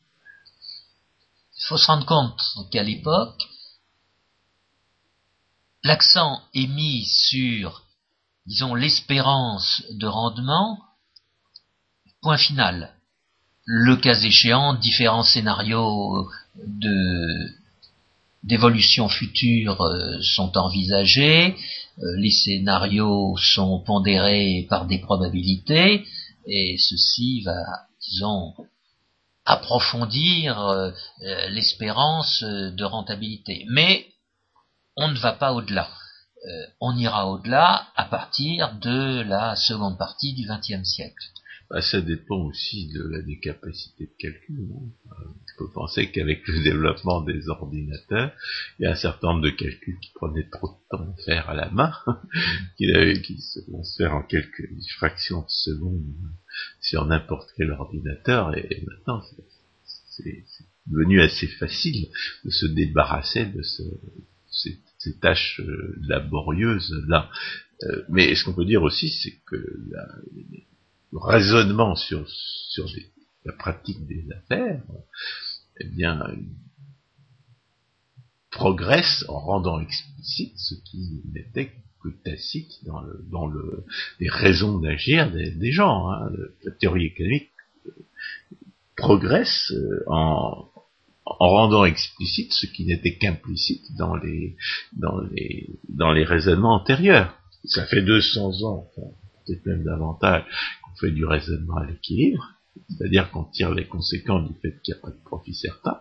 [1.56, 3.40] Il faut se rendre compte qu'à l'époque,
[5.82, 7.84] l'accent est mis sur,
[8.46, 10.82] disons, l'espérance de rendement,
[12.20, 12.94] point final.
[13.66, 16.28] Le cas échéant, différents scénarios
[16.66, 17.50] de
[18.44, 21.56] d'évolution future euh, sont envisagés,
[21.98, 26.06] euh, les scénarios sont pondérés par des probabilités,
[26.46, 27.64] et ceci va,
[28.06, 28.54] disons,
[29.46, 30.90] approfondir euh,
[31.48, 33.64] l'espérance de rentabilité.
[33.70, 34.06] Mais
[34.96, 35.88] on ne va pas au-delà.
[36.80, 41.24] on ira au-delà à partir de la seconde partie du XXe siècle.
[41.70, 44.68] Bah, ça dépend aussi de la des capacités de calcul.
[44.74, 45.24] Hein.
[45.30, 48.32] Il faut penser qu'avec le développement des ordinateurs,
[48.78, 51.48] il y a un certain nombre de calculs qui prenaient trop de temps à faire
[51.48, 51.92] à la main,
[52.76, 56.02] qui, se vont se faire en quelques fractions de secondes
[56.80, 59.22] sur n'importe quel ordinateur, et, maintenant
[60.10, 60.34] c'est
[60.86, 62.08] devenu assez facile
[62.44, 63.82] de se débarrasser de ce,
[64.50, 67.30] ces, tâches euh, laborieuses là.
[67.82, 69.56] Euh, mais ce qu'on peut dire aussi, c'est que
[69.90, 70.06] la,
[71.14, 72.86] raisonnement sur, sur
[73.44, 74.82] la pratique des affaires,
[75.80, 76.20] eh bien,
[78.50, 81.72] progresse en rendant explicite ce qui n'était
[82.02, 83.84] que tacite dans, le, dans le,
[84.20, 86.10] les raisons d'agir des, gens.
[86.10, 86.30] Hein.
[86.62, 87.50] La théorie économique
[87.86, 87.90] euh,
[88.96, 90.68] progresse euh, en,
[91.24, 94.56] en rendant explicite ce qui n'était qu'implicite dans les,
[94.92, 97.34] dans, les, dans les raisonnements antérieurs.
[97.64, 98.86] Ça fait 200 ans,
[99.46, 100.44] peut-être même davantage,
[101.00, 102.54] fait du raisonnement à l'équilibre,
[102.88, 106.00] c'est-à-dire qu'on tire les conséquences du fait qu'il n'y a pas de profit certain.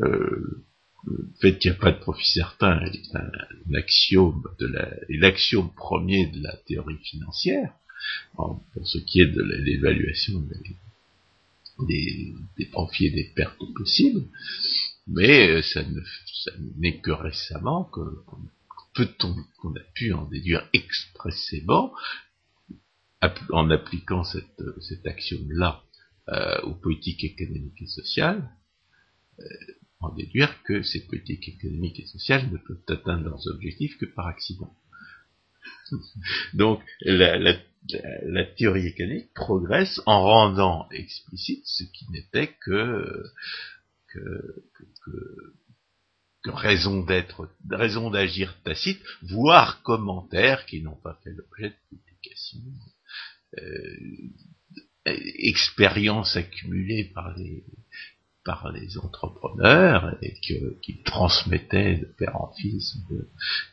[0.00, 0.64] Euh,
[1.06, 3.30] le fait qu'il n'y a pas de profit certain est un,
[3.74, 7.72] axiome de la, l'axiome premier de la théorie financière,
[8.34, 10.40] pour ce qui est de l'évaluation
[11.80, 12.34] des,
[12.72, 14.24] profits et des pertes possibles,
[15.06, 15.82] mais ça
[16.76, 18.06] n'est que récemment qu'on
[19.18, 21.92] qu'on a pu en déduire expressément
[23.50, 25.82] en appliquant cette, cet axiome-là
[26.28, 28.50] euh, aux politiques économiques et sociales,
[29.40, 29.44] euh,
[30.00, 34.26] en déduire que ces politiques économiques et sociales ne peuvent atteindre leurs objectifs que par
[34.26, 34.72] accident.
[36.54, 37.54] Donc la,
[38.56, 43.24] théorie économique progresse en rendant explicite ce qui n'était que,
[46.44, 52.60] raison d'être, raison d'agir tacite, voire commentaires qui n'ont pas fait l'objet de publication
[55.06, 57.34] expérience accumulée par
[58.72, 63.20] les entrepreneurs et que, qui transmettaient de père en fils ou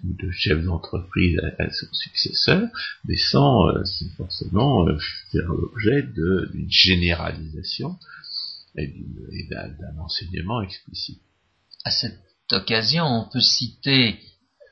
[0.04, 2.68] de, chef d'entreprise à, son successeur,
[3.06, 3.84] mais sans, euh,
[4.18, 4.98] forcément euh,
[5.32, 7.98] faire l'objet d'une généralisation
[8.78, 11.22] et d'un enseignement explicite.
[11.86, 12.20] À cette
[12.52, 14.20] occasion, on peut citer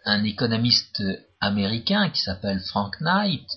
[0.05, 1.01] un économiste
[1.39, 3.47] américain qui s'appelle Frank Knight,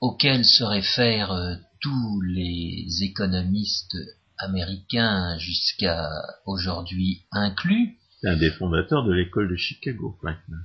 [0.00, 3.96] auquel se réfèrent euh, tous les économistes
[4.38, 6.08] américains jusqu'à
[6.46, 7.96] aujourd'hui inclus.
[8.20, 10.58] C'est un des fondateurs de l'école de Chicago, Franklin.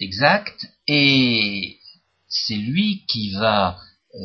[0.00, 0.66] Exact.
[0.88, 1.78] Et
[2.28, 3.78] c'est lui qui va
[4.14, 4.18] euh,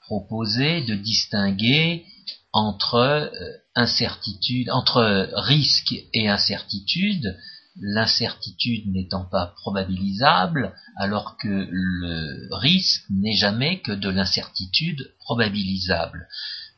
[0.00, 2.04] proposer de distinguer
[2.52, 3.28] entre euh,
[3.74, 7.36] incertitude, entre risque et incertitude,
[7.80, 16.28] l'incertitude n'étant pas probabilisable, alors que le risque n'est jamais que de l'incertitude probabilisable.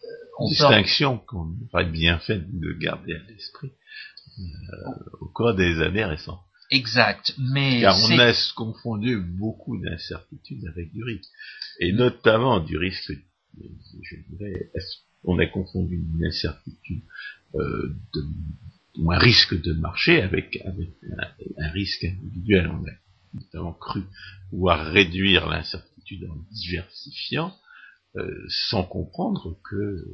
[0.05, 3.73] Euh, Distinction qu'on aurait bien fait de garder à l'esprit
[4.39, 4.43] euh,
[5.21, 6.41] au cours des années récentes.
[6.71, 11.31] Exact, mais car on a confondu beaucoup d'incertitudes avec du risque,
[11.79, 13.13] et notamment du risque.
[13.57, 14.71] Je dirais,
[15.25, 17.03] on a confondu une incertitude
[17.55, 18.23] euh, de
[18.99, 20.91] ou un risque de marché avec, avec
[21.59, 22.69] un, risque individuel.
[22.69, 22.93] On a
[23.35, 24.03] notamment cru
[24.51, 27.55] pouvoir réduire l'incertitude en diversifiant,
[28.17, 30.05] euh, sans comprendre que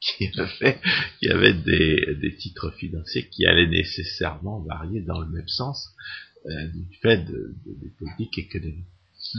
[0.00, 0.80] qu'il y avait,
[1.22, 5.90] y avait des, des, titres financiers qui allaient nécessairement varier dans le même sens
[6.46, 8.86] euh, du fait de, de, des politiques économiques.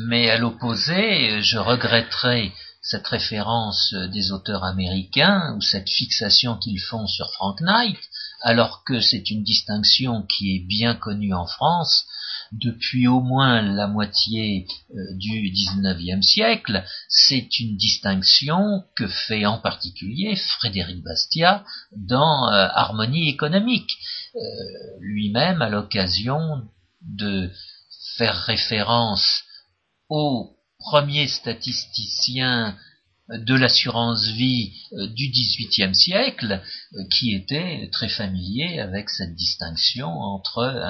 [0.07, 7.07] Mais à l'opposé, je regretterais cette référence des auteurs américains ou cette fixation qu'ils font
[7.07, 7.97] sur Frank Knight,
[8.43, 12.05] alors que c'est une distinction qui est bien connue en France
[12.51, 19.57] depuis au moins la moitié euh, du XIXe siècle, c'est une distinction que fait en
[19.57, 21.63] particulier Frédéric Bastiat
[21.95, 23.89] dans euh, Harmonie économique,
[24.35, 24.39] euh,
[24.99, 26.63] lui-même à l'occasion
[27.01, 27.49] de
[28.17, 29.43] faire référence
[30.09, 32.75] au premier statisticien
[33.29, 36.61] de l'assurance vie euh, du XVIIIe siècle,
[36.93, 40.83] euh, qui était très familier avec cette distinction entre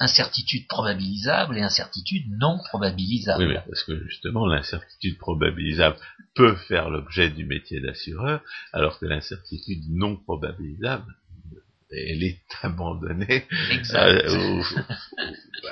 [0.00, 3.46] incertitude probabilisable et incertitude non probabilisable.
[3.46, 5.96] Oui, parce que justement, l'incertitude probabilisable
[6.34, 11.14] peut faire l'objet du métier d'assureur, alors que l'incertitude non probabilisable,
[11.90, 13.44] elle est abandonnée
[13.90, 14.06] à,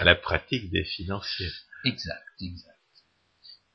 [0.00, 1.50] à, la pratique des financiers.
[1.84, 2.73] Exact, exact.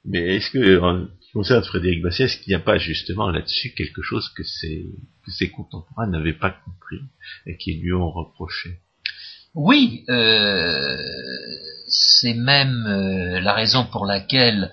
[0.06, 3.30] Mais est-ce que, en ce qui concerne Frédéric Bastiat, est-ce qu'il n'y a pas justement
[3.30, 7.00] là-dessus quelque chose que ses, contemporains n'avaient pas compris
[7.46, 8.80] et qui lui ont reproché?
[9.56, 10.98] Oui, euh,
[11.88, 14.72] c'est même euh, la raison pour laquelle,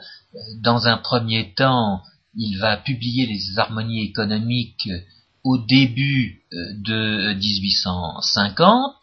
[0.60, 2.02] dans un premier temps,
[2.36, 4.88] il va publier les harmonies économiques
[5.44, 8.94] au début euh, de 1850.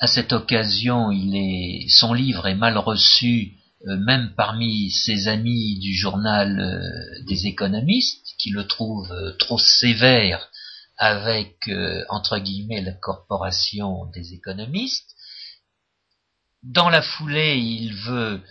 [0.00, 5.94] à cette occasion, il est, son livre est mal reçu même parmi ses amis du
[5.94, 10.50] journal euh, des économistes, qui le trouvent euh, trop sévère
[10.98, 11.70] avec,
[12.10, 15.16] entre guillemets, la corporation des économistes.
[16.62, 18.42] Dans la foulée, il veut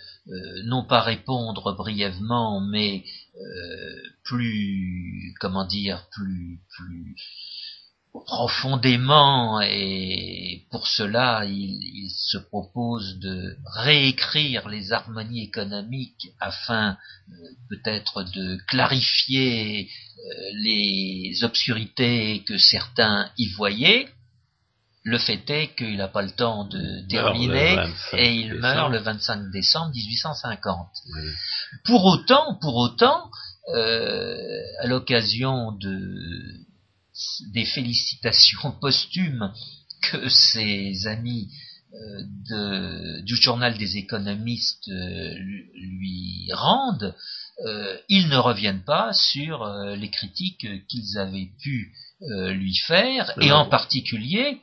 [0.64, 3.04] non pas répondre brièvement, mais
[4.24, 7.14] plus, comment dire, plus, plus,
[8.12, 16.96] profondément et pour cela il, se propose de réécrire les harmonies économiques afin
[17.30, 17.34] euh,
[17.68, 24.08] peut-être de clarifier euh, les obscurités que certains y voyaient.
[25.02, 27.78] Le fait est qu'il n'a pas le temps de terminer
[28.12, 30.88] et il meurt le 25 décembre 1850.
[31.84, 33.30] Pour autant, pour autant,
[33.74, 36.60] euh, à l'occasion de
[37.52, 39.52] des félicitations posthumes
[40.02, 41.50] que ses amis
[41.92, 45.34] euh, de, du journal des économistes euh,
[45.74, 47.16] lui rendent,
[47.66, 53.66] euh, ils ne reviennent pas sur les critiques qu'ils avaient pu lui faire, et en
[53.66, 54.60] particulier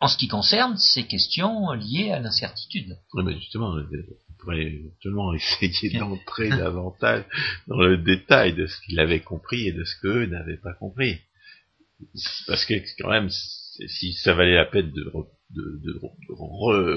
[0.00, 2.98] en ce qui concerne ces questions liées à l'incertitude.
[3.14, 7.24] Oui, mais justement, on pourrait éventuellement essayer d'entrer davantage
[7.66, 11.18] dans le détail de ce qu'il avait compris et de ce qu'eux n'avaient pas compris
[12.46, 15.12] parce que quand même, si ça valait la peine de,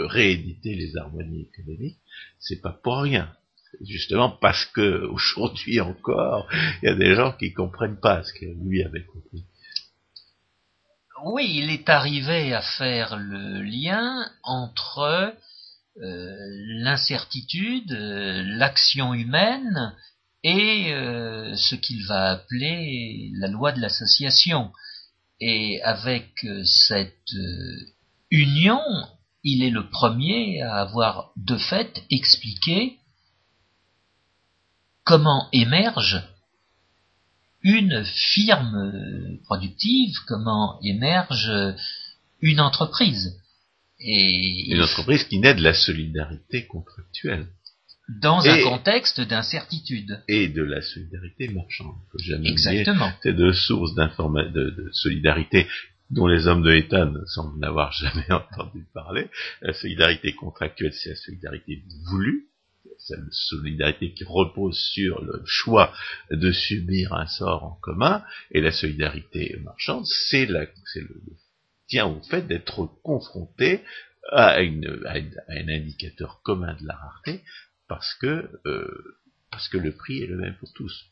[0.07, 1.99] rééditer les harmonies économiques,
[2.39, 3.31] c'est pas pour rien.
[3.81, 6.47] Justement parce que aujourd'hui encore,
[6.81, 9.45] il y a des gens qui comprennent pas ce que lui avait compris.
[11.25, 15.33] Oui, il est arrivé à faire le lien entre
[15.99, 16.35] euh,
[16.83, 19.95] l'incertitude, euh, l'action humaine
[20.43, 24.71] et euh, ce qu'il va appeler la loi de l'association.
[25.39, 27.93] Et avec euh, cette euh,
[28.31, 28.81] union,
[29.43, 32.97] il est le premier à avoir de fait expliqué
[35.03, 36.21] comment émerge
[37.61, 41.51] une firme productive, comment émerge
[42.41, 43.39] une entreprise.
[43.99, 47.47] Et une entreprise qui naît de la solidarité contractuelle.
[48.09, 50.23] Dans un contexte d'incertitude.
[50.29, 51.95] Et de la solidarité marchande.
[52.19, 53.11] jamais Exactement.
[53.21, 55.67] C'est deux sources de, de solidarité
[56.09, 59.29] dont les hommes de l'État ne semblent n'avoir jamais entendu parler.
[59.61, 62.45] La solidarité contractuelle, c'est la solidarité voulue,
[62.97, 65.93] c'est la solidarité qui repose sur le choix
[66.31, 70.69] de subir un sort en commun, et la solidarité marchande, c'est le,
[71.87, 73.81] tient au fait d'être confronté
[74.31, 77.43] à, une, à, un indicateur commun de la rareté,
[77.87, 79.17] parce que, euh,
[79.51, 81.05] parce que le prix est le même pour tous.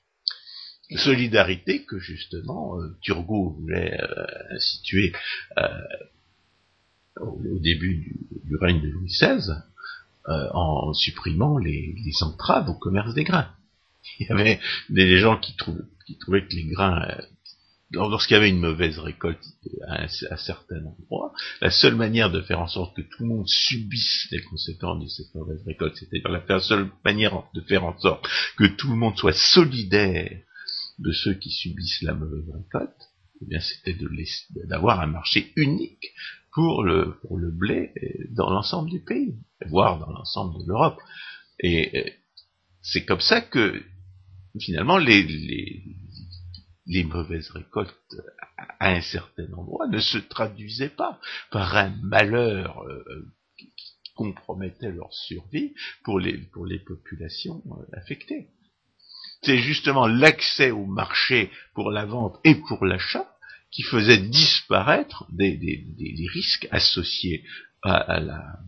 [0.98, 5.14] Solidarité que justement euh, Turgot voulait euh, instituer
[7.20, 9.52] au début du, règne de Louis XVI
[10.28, 13.52] en supprimant les, les entraves au commerce des grains.
[14.20, 14.60] Il y avait
[14.90, 17.08] des gens qui trouvaient que les grains
[17.96, 19.44] lorsqu'il y avait une mauvaise récolte
[19.88, 23.48] à un, certain endroit, la seule manière de faire en sorte que tout le monde
[23.48, 28.28] subisse les conséquences de cette mauvaise récolte, c'était la seule manière de faire en sorte
[28.58, 30.42] que tout le monde soit solidaire
[31.00, 33.10] de ceux qui subissent la mauvaise récolte,
[33.42, 33.98] eh bien c'était
[34.68, 36.14] d'avoir un marché unique
[36.54, 37.92] pour le, pour le blé
[38.32, 39.36] dans l'ensemble du pays,
[39.68, 41.00] voire dans l'ensemble de l'Europe.
[41.60, 42.14] Et
[42.82, 43.84] c'est comme ça que
[44.60, 45.24] finalement les,
[46.86, 48.16] les mauvaises récoltes
[48.80, 51.20] à un certain endroit ne se traduisaient pas
[51.52, 53.04] par un malheur euh,
[53.58, 53.72] qui
[54.16, 55.74] compromettait leur survie
[56.04, 56.38] pour les,
[56.86, 58.50] populations euh, affectées.
[59.42, 63.30] C'est justement l'accès au marché pour la vente et pour l'achat
[63.72, 67.44] qui faisait disparaître des, des, risques associés
[67.84, 68.60] à, la,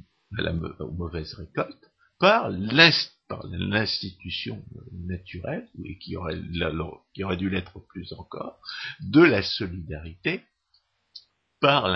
[0.79, 3.16] aux mauvaises récoltes par l'institution
[4.91, 6.39] naturelle, et qui aurait,
[7.13, 8.59] qui aurait dû l'être plus encore,
[9.01, 10.43] de la solidarité
[11.59, 11.87] par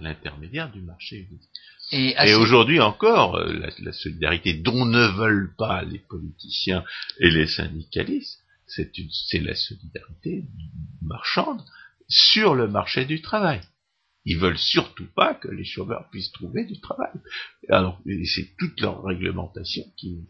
[0.00, 1.50] l'intermédiaire du marché unique.
[1.90, 6.84] Et, aujourd'hui encore, euh, la, solidarité dont ne veulent pas les politiciens
[7.18, 10.44] et les syndicalistes, c'est la solidarité
[11.02, 11.62] marchande
[12.08, 13.60] sur le marché du travail.
[14.24, 17.12] Ils veulent surtout pas que les chômeurs puissent trouver du travail.
[17.68, 20.28] Alors, c'est toute leur réglementation qui,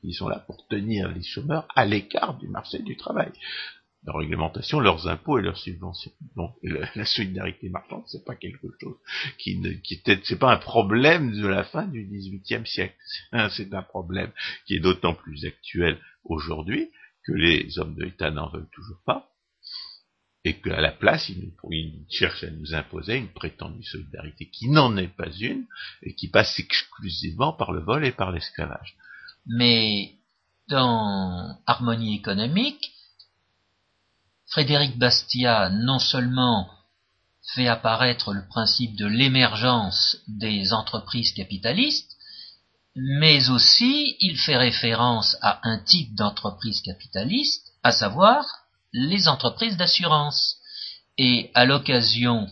[0.00, 3.32] qui, sont là pour tenir les chômeurs à l'écart du marché du travail
[4.06, 6.12] leur réglementation, leurs impôts et leurs subventions.
[6.36, 8.96] Donc la, solidarité marchande, c'est pas quelque chose
[9.38, 12.94] qui ne, qui c'est pas un problème de la fin du XVIIIe siècle.
[13.50, 14.30] C'est un problème
[14.66, 16.90] qui est d'autant plus actuel aujourd'hui
[17.24, 19.28] que les hommes de l'État n'en veulent toujours pas
[20.46, 25.08] et qu'à la place, ils, cherchent à nous imposer une prétendue solidarité qui n'en est
[25.08, 25.66] pas une
[26.02, 28.94] et qui passe exclusivement par le vol et par l'esclavage.
[29.46, 30.12] Mais
[30.68, 32.92] dans Harmonie économique,
[34.46, 36.70] Frédéric Bastiat non seulement
[37.54, 42.16] fait apparaître le principe de l'émergence des entreprises capitalistes,
[42.94, 48.65] mais aussi il fait référence à un type d'entreprise capitaliste, à savoir
[48.96, 50.56] les entreprises d'assurance.
[51.18, 52.48] Et à l'occasion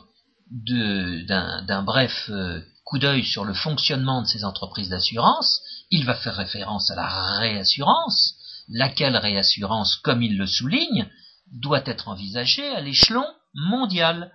[0.50, 6.36] d'un bref euh, coup d'œil sur le fonctionnement de ces entreprises d'assurance, il va faire
[6.36, 8.34] référence à la réassurance,
[8.68, 11.08] laquelle réassurance, comme il le souligne,
[11.52, 14.30] doit être envisagé à l'échelon mondial.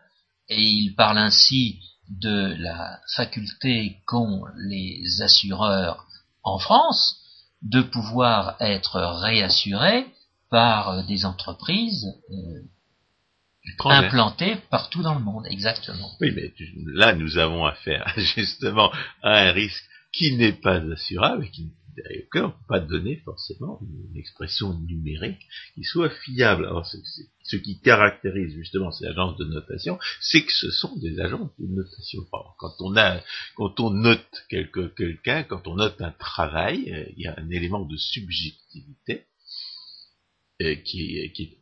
[0.48, 1.80] Et il parle ainsi
[2.10, 6.06] de la faculté qu'ont les assureurs
[6.44, 7.18] en France
[7.62, 10.08] de pouvoir être réassurés
[10.50, 12.62] par des entreprises euh,
[13.86, 16.12] implantées partout dans le monde, exactement.
[16.22, 16.54] Oui, mais
[16.86, 18.92] là, nous avons affaire justement
[19.22, 21.72] à un risque qui n'est pas assurable et qui
[22.36, 26.66] on ne peut pas donner forcément une expression numérique qui soit fiable.
[26.66, 31.52] Alors, ce qui caractérise justement ces agences de notation, c'est que ce sont des agences
[31.60, 32.22] de notation.
[32.58, 33.22] quand on a,
[33.56, 37.86] quand on note quelqu'un, quand on note un travail, euh, il y a un élément
[37.86, 39.26] de subjectivité
[40.62, 41.58] euh, qui, est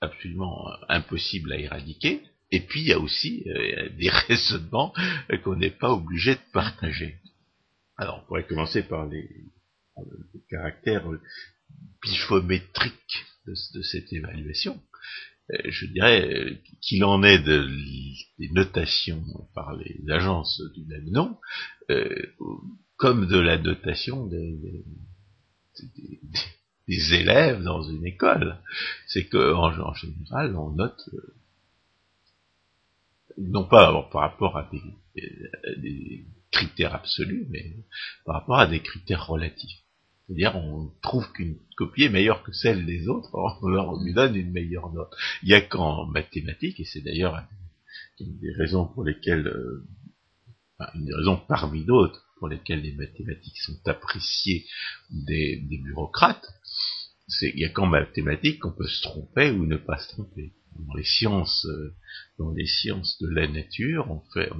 [0.00, 2.22] absolument impossible à éradiquer.
[2.50, 4.92] Et puis il y a aussi euh, des raisonnements
[5.44, 7.16] qu'on n'est pas obligé de partager.
[7.96, 9.28] Alors on pourrait commencer par les,
[9.96, 11.04] le caractère
[12.00, 14.80] pifométrique de, cette évaluation.
[15.50, 17.68] Euh, je dirais qu'il en est de,
[18.38, 19.24] des notations
[19.54, 21.38] par les agences du même nom,
[21.90, 22.08] euh,
[22.96, 24.58] comme de la notation des,
[25.80, 26.40] des,
[26.88, 28.58] élèves dans une école.
[29.06, 31.34] C'est qu'en en, général, on note, euh,
[33.38, 34.70] non pas par rapport à
[35.78, 37.76] des critères absolus, mais
[38.24, 39.82] par rapport à des critères relatifs.
[40.26, 44.52] C'est-à-dire, on trouve qu'une copie est meilleure que celle des autres, on lui donne une
[44.52, 45.12] meilleure note.
[45.42, 47.42] Il n'y a qu'en mathématiques, et c'est d'ailleurs
[48.20, 49.84] une des raisons pour lesquelles, euh,
[50.94, 54.66] une des raisons parmi d'autres pour lesquelles les mathématiques sont appréciées
[55.10, 56.44] des, bureaucrates,
[57.42, 60.52] il n'y a qu'en mathématiques qu'on peut se tromper ou ne pas se tromper.
[60.76, 61.94] Dans les sciences, euh,
[62.38, 64.50] dans les sciences de la nature, on fait,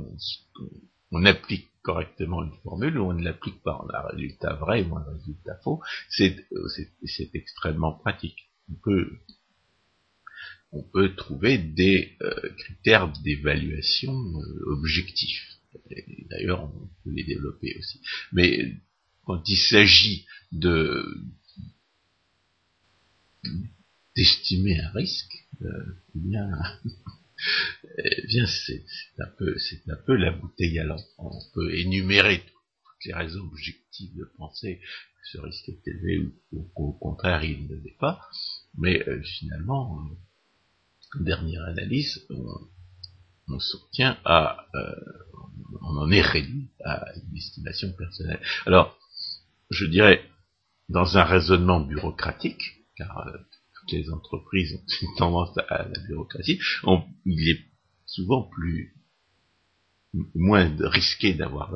[1.10, 3.80] on applique correctement une formule ou on ne l'applique pas.
[3.84, 5.80] On a un résultat vrai ou un résultat faux.
[6.08, 6.36] C'est,
[7.34, 8.50] extrêmement pratique.
[8.70, 9.10] On peut,
[10.70, 15.58] on peut trouver des euh, critères d'évaluation euh, objectifs.
[16.30, 18.00] D'ailleurs, on peut les développer aussi.
[18.32, 18.74] Mais
[19.24, 21.04] quand il s'agit de
[24.16, 26.03] d'estimer un risque, euh,
[27.99, 28.84] eh bien, c'est
[29.18, 31.05] un peu, c'est un peu la bouteille à l'encre.
[31.18, 36.62] On peut énumérer toutes les raisons objectives de penser que ce risque est élevé ou
[36.74, 38.20] qu'au contraire il ne l'est pas,
[38.76, 44.95] mais euh, finalement, en euh, dernière analyse, on, s'obtient à, euh,
[45.82, 48.40] on en est réduit à une estimation personnelle.
[48.64, 48.99] Alors,
[49.70, 50.24] je dirais,
[50.88, 53.26] dans un raisonnement bureaucratique, car
[53.74, 56.61] toutes les entreprises ont une tendance à la bureaucratie,
[57.26, 57.61] il est
[58.07, 58.94] souvent plus
[60.34, 61.74] moins risqué d'avoir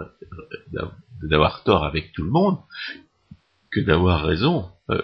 [1.22, 2.58] d'avoir tort avec tout le monde
[3.70, 5.00] que d'avoir raison euh,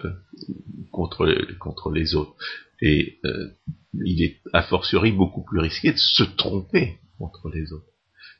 [0.90, 2.36] contre les autres.
[2.80, 3.50] Et euh,
[3.94, 7.86] il est a fortiori beaucoup plus risqué de se tromper contre les autres.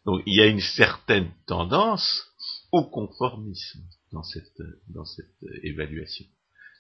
[0.05, 2.25] Donc il y a une certaine tendance
[2.71, 6.27] au conformisme dans cette évaluation.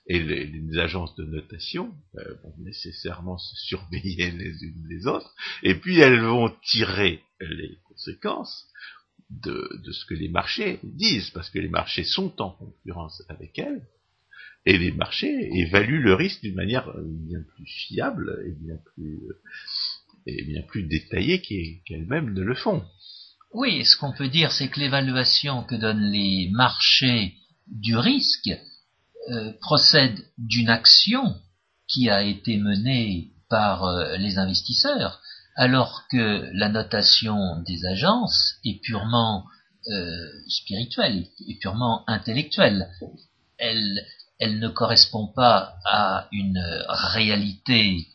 [0.09, 5.74] Et les, agences de notation euh, vont nécessairement se surveiller les unes les autres, et
[5.74, 8.66] puis elles vont tirer les conséquences
[9.30, 13.59] de, de, ce que les marchés disent, parce que les marchés sont en concurrence avec
[13.59, 13.82] elles,
[14.64, 19.20] et les marchés évaluent le risque d'une manière bien plus fiable et bien plus,
[20.26, 21.40] et bien plus détaillée
[21.84, 22.84] qu'elles-mêmes ne le font.
[23.53, 27.34] Oui, ce qu'on peut dire, c'est que l'évaluation que donnent les marchés
[27.66, 28.50] du risque
[29.30, 31.36] euh, procède d'une action
[31.86, 35.20] qui a été menée par euh, les investisseurs,
[35.54, 39.44] alors que la notation des agences est purement
[39.88, 42.88] euh, spirituelle, est purement intellectuelle.
[43.58, 44.04] Elle,
[44.40, 48.08] elle ne correspond pas à une réalité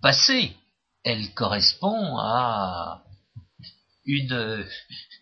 [0.00, 0.56] passée,
[1.04, 3.02] elle correspond à
[4.04, 4.64] une,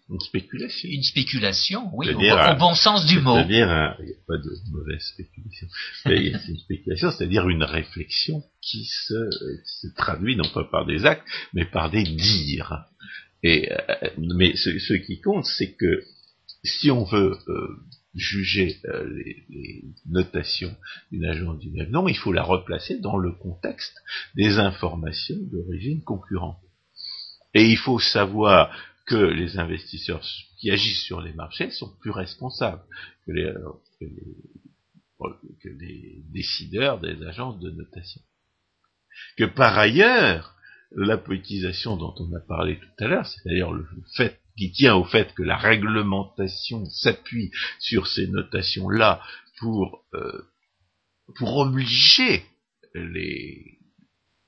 [0.08, 0.88] une spéculation.
[0.88, 3.34] Une spéculation, oui, au, bon sens du mot.
[3.34, 5.68] C'est-à-dire, il n'y a pas de mauvaise spéculation.
[6.02, 9.30] C'est une spéculation, c'est-à-dire une réflexion qui se,
[9.64, 12.84] se, traduit non pas par des actes, mais par des dires.
[13.42, 13.76] Et, euh,
[14.18, 16.02] mais ce, qui compte, c'est que
[16.64, 17.68] si on veut euh,
[18.14, 20.76] juger euh, les, les, notations
[21.10, 23.96] d'une agence du même nom, il faut la replacer dans le contexte
[24.34, 26.58] des informations d'origine concurrente.
[27.54, 28.70] Et il faut savoir
[29.06, 30.24] que les investisseurs
[30.58, 32.82] qui agissent sur les marchés sont plus responsables
[33.26, 33.54] que les,
[36.32, 38.20] décideurs des agences de notation.
[39.36, 40.54] Que par ailleurs,
[40.92, 43.86] la politisation dont on a parlé tout à l'heure, c'est-à-dire le
[44.16, 49.22] fait qui tient au fait que la réglementation s'appuie sur ces notations-là
[49.58, 50.42] pour, euh,
[51.36, 52.44] pour obliger
[52.94, 53.78] les,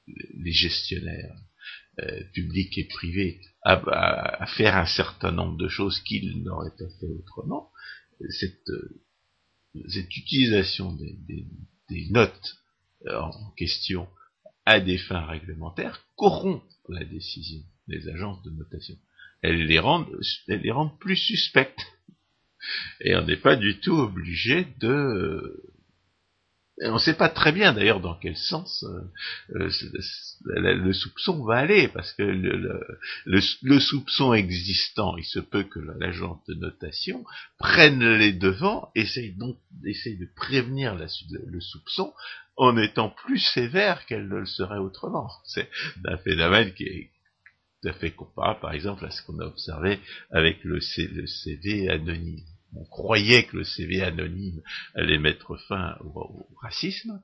[0.07, 1.34] les gestionnaires
[2.01, 3.74] euh, publics et privés à,
[4.43, 7.70] à, faire un certain nombre de choses qu'ils n'auraient pas fait autrement,
[8.30, 9.03] cette, euh,
[9.88, 11.47] cette utilisation des, des,
[11.90, 12.57] des notes
[13.07, 14.09] euh, en question
[14.64, 18.97] à des fins réglementaires corrompt la décision des agences de notation
[19.43, 20.09] elles les rendent,
[20.49, 21.84] elles les rendent plus suspectes.
[23.01, 25.62] Et on n'est pas du tout obligé de...
[26.85, 31.59] On ne sait pas très bien d'ailleurs dans quel sens euh, euh, le soupçon va
[31.59, 32.80] aller, parce que le,
[33.24, 37.24] le, soupçon existant, il se peut que l'agence de notation
[37.59, 42.12] prenne les devants, essaye donc essaye de prévenir le soupçon
[42.57, 45.30] en étant plus sévère qu'elle ne le serait autrement.
[45.45, 45.68] C'est
[46.05, 47.11] un phénomène qui est,
[47.83, 52.45] tout à fait comparable, par exemple, à ce qu'on a observé avec le, CV anonyme.
[52.74, 54.60] On croyait que le CV anonyme
[54.94, 57.22] allait mettre fin au, racisme,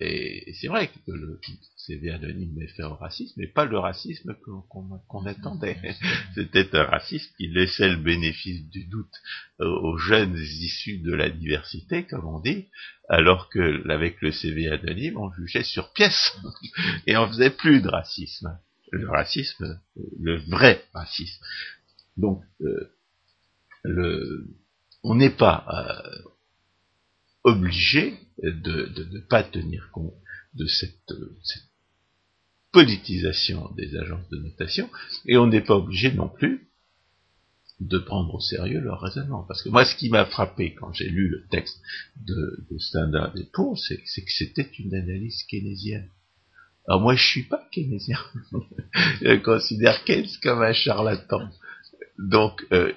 [0.00, 1.40] et c'est vrai que le
[1.76, 4.36] CV anonyme met fin au racisme, mais pas le racisme
[4.68, 5.76] qu'on attendait.
[6.34, 9.12] C'était un racisme qui laissait le bénéfice du doute
[9.58, 12.68] aux jeunes issus de la diversité, comme on dit,
[13.08, 16.36] alors que avec le CV anonyme, on jugeait sur pièce
[17.08, 18.56] et on faisait plus de racisme
[18.92, 19.80] le racisme,
[20.18, 21.44] le vrai racisme.
[22.16, 22.92] Donc, euh,
[23.84, 24.46] le,
[25.08, 26.28] on n'est pas euh,
[27.42, 30.12] obligé de, ne pas tenir compte
[30.54, 31.12] de cette,
[31.44, 31.62] cette,
[32.70, 34.90] politisation des agences de notation,
[35.24, 36.68] et on n'est pas obligé non plus
[37.80, 39.42] de prendre au sérieux leur raisonnement.
[39.48, 41.80] Parce que moi, ce qui m'a frappé quand j'ai lu le texte
[42.26, 46.10] de, de Standard Poor's, c'est que c'était une analyse keynésienne.
[46.86, 48.18] Alors moi, je suis pas keynésien.
[49.22, 51.48] je considère Keynes comme un charlatan.
[52.18, 52.92] Donc, euh,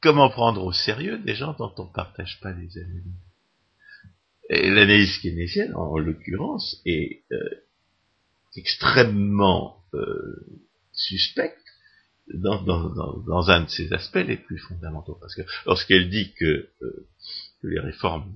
[0.00, 3.04] comment prendre au sérieux des gens dont on ne partage pas les analyses?
[4.50, 7.36] L'analyse keynésienne, en l'occurrence, est euh,
[8.56, 10.62] extrêmement euh,
[10.92, 11.58] suspecte
[12.32, 15.16] dans, dans, dans, un de ses aspects les plus fondamentaux.
[15.20, 16.70] Parce que lorsqu'elle dit que,
[17.60, 18.32] que les réformes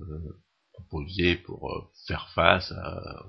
[0.73, 3.25] proposées pour faire face à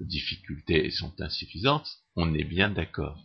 [0.00, 3.22] difficultés sont insuffisantes, on est bien d'accord.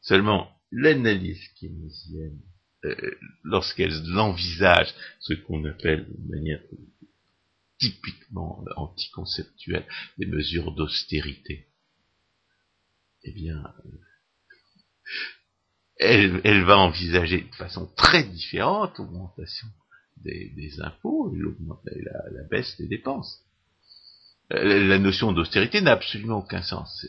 [0.00, 2.40] Seulement, l'analyse keynésienne,
[2.84, 6.60] euh, lorsqu'elle l'envisage, ce qu'on appelle de manière
[7.78, 9.86] typiquement anticonceptuelle,
[10.18, 11.66] des mesures d'austérité,
[13.24, 13.90] eh bien, euh,
[15.96, 19.68] elle, elle, va envisager de façon très différente l'augmentation
[20.16, 23.44] des, impôts et la, la baisse des dépenses.
[24.52, 27.06] Euh, la notion d'austérité n'a absolument aucun sens.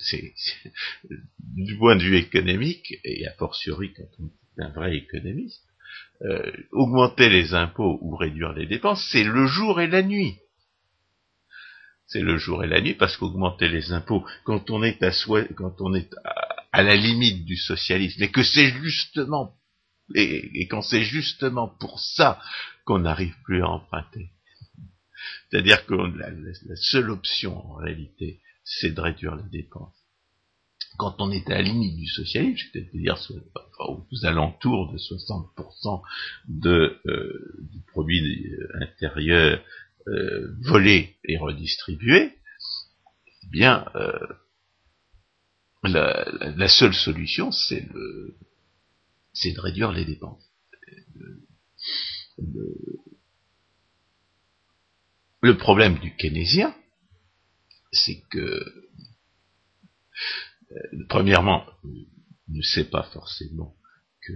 [1.39, 5.63] Du point de vue économique, et a fortiori quand on est un vrai économiste,
[6.21, 10.37] euh, augmenter les impôts ou réduire les dépenses, c'est le jour et la nuit.
[12.07, 15.11] C'est le jour et la nuit parce qu'augmenter les impôts, quand on est à
[15.55, 16.13] quand on est
[16.71, 19.55] à, la limite du socialisme, et que c'est justement,
[20.13, 22.41] et quand c'est justement pour ça
[22.85, 24.31] qu'on n'arrive plus à emprunter,
[25.49, 29.95] c'est-à-dire que la, seule option, en réalité, c'est de réduire les dépenses.
[30.97, 33.17] Quand on était à la limite du socialisme, c'est-à-dire
[33.79, 36.01] aux alentours de 60%
[36.47, 39.63] de, euh, du produit intérieur
[40.07, 42.33] euh, volé et redistribué,
[43.43, 44.11] eh bien, euh,
[45.83, 46.25] la,
[46.55, 48.35] la, seule solution, c'est de
[49.59, 50.43] réduire les dépenses.
[52.37, 52.75] Le,
[55.41, 56.73] le problème du keynésien,
[57.91, 58.63] c'est que,
[60.71, 61.65] euh, premièrement,
[62.47, 63.75] ne sait pas forcément
[64.21, 64.33] que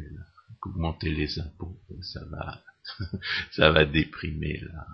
[0.62, 2.64] qu'augmenter les impôts, ça va,
[3.52, 4.88] ça va déprimer la,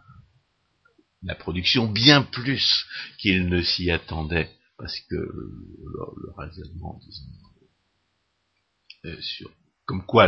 [1.23, 2.85] la production bien plus
[3.17, 7.25] qu'il ne s'y attendait, parce que le, raisonnement, disons,
[9.05, 9.51] euh, sur
[9.85, 10.27] comme quoi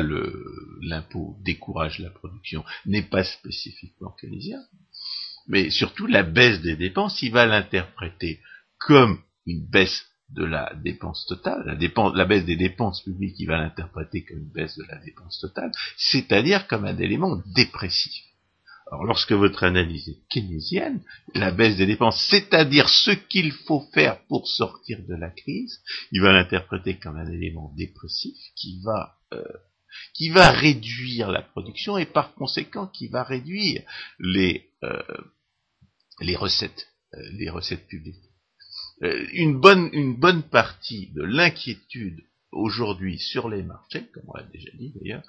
[0.81, 4.61] l'impôt décourage la production n'est pas spécifiquement keynésien,
[5.47, 8.41] mais surtout la baisse des dépenses, il va l'interpréter
[8.77, 11.77] comme une baisse de la dépense totale,
[12.15, 15.71] la, baisse des dépenses publiques, il va l'interpréter comme une baisse de la dépense totale,
[15.97, 18.13] c'est-à-dire comme un élément dépressif.
[18.87, 21.01] Alors lorsque votre analyse est keynésienne,
[21.33, 25.81] la baisse des dépenses, c'est-à-dire ce qu'il faut faire pour sortir de la crise,
[26.11, 29.43] il va l'interpréter comme un élément dépressif qui va euh,
[30.51, 33.81] réduire la production et par conséquent qui va réduire
[34.19, 35.01] les euh,
[37.15, 38.32] euh, les recettes publiques.
[39.33, 42.21] Une bonne une bonne partie de l'inquiétude
[42.53, 45.23] aujourd'hui sur les marchés, comme on l'a déjà dit d'ailleurs,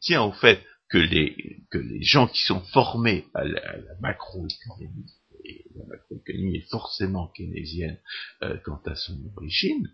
[0.00, 3.60] tient au fait que les, que les gens qui sont formés à la,
[4.00, 5.12] macroéconomie,
[5.44, 7.98] et la macroéconomie est forcément keynésienne
[8.42, 9.88] euh, quant à son origine,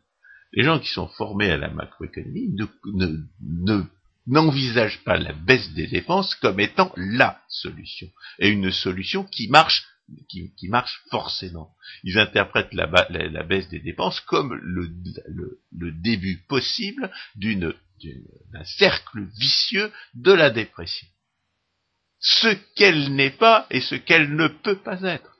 [0.52, 2.56] les gens qui sont formés à la macroéconomie
[2.86, 3.82] ne,
[4.26, 8.08] n'envisagent pas la baisse des dépenses comme étant la solution,
[8.38, 9.86] et une solution qui marche
[10.28, 11.74] qui, qui marche forcément.
[12.04, 14.88] Ils interprètent la, la, baisse des dépenses comme le,
[15.26, 21.06] le, le début possible d'un cercle vicieux de la dépression.
[22.18, 25.38] Ce qu'elle n'est pas et ce qu'elle ne peut pas être.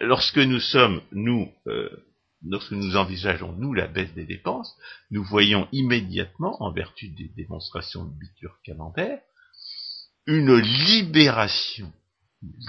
[0.00, 1.88] Lorsque nous sommes, nous, euh,
[2.44, 4.74] lorsque nous envisageons, nous, la baisse des dépenses,
[5.10, 9.20] nous voyons immédiatement, en vertu des démonstrations de Bitur Camembert,
[10.26, 11.92] une libération,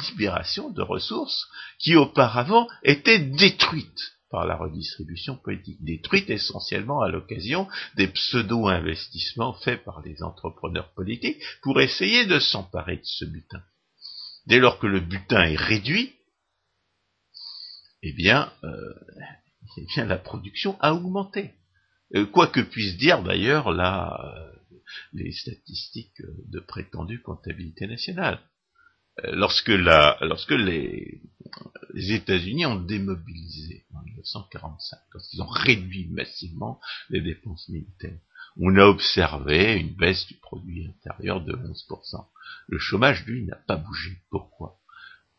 [0.09, 1.47] libération de ressources
[1.79, 7.67] qui auparavant étaient détruites par la redistribution politique, détruite essentiellement à l'occasion
[7.97, 13.61] des pseudo-investissements faits par les entrepreneurs politiques pour essayer de s'emparer de ce butin.
[14.47, 16.15] Dès lors que le butin est réduit,
[18.01, 18.93] eh bien, euh,
[19.77, 21.53] eh bien la production a augmenté.
[22.15, 24.51] Euh, quoi que puissent dire d'ailleurs euh,
[25.13, 28.39] les statistiques de prétendue comptabilité nationale.
[29.31, 31.21] Lorsque, la, lorsque les,
[31.93, 38.17] États-Unis ont démobilisé en 1945, quand ils ont réduit massivement les dépenses militaires.
[38.59, 42.25] On a observé une baisse du produit intérieur de 11%.
[42.67, 44.17] Le chômage, lui, n'a pas bougé.
[44.29, 44.79] Pourquoi?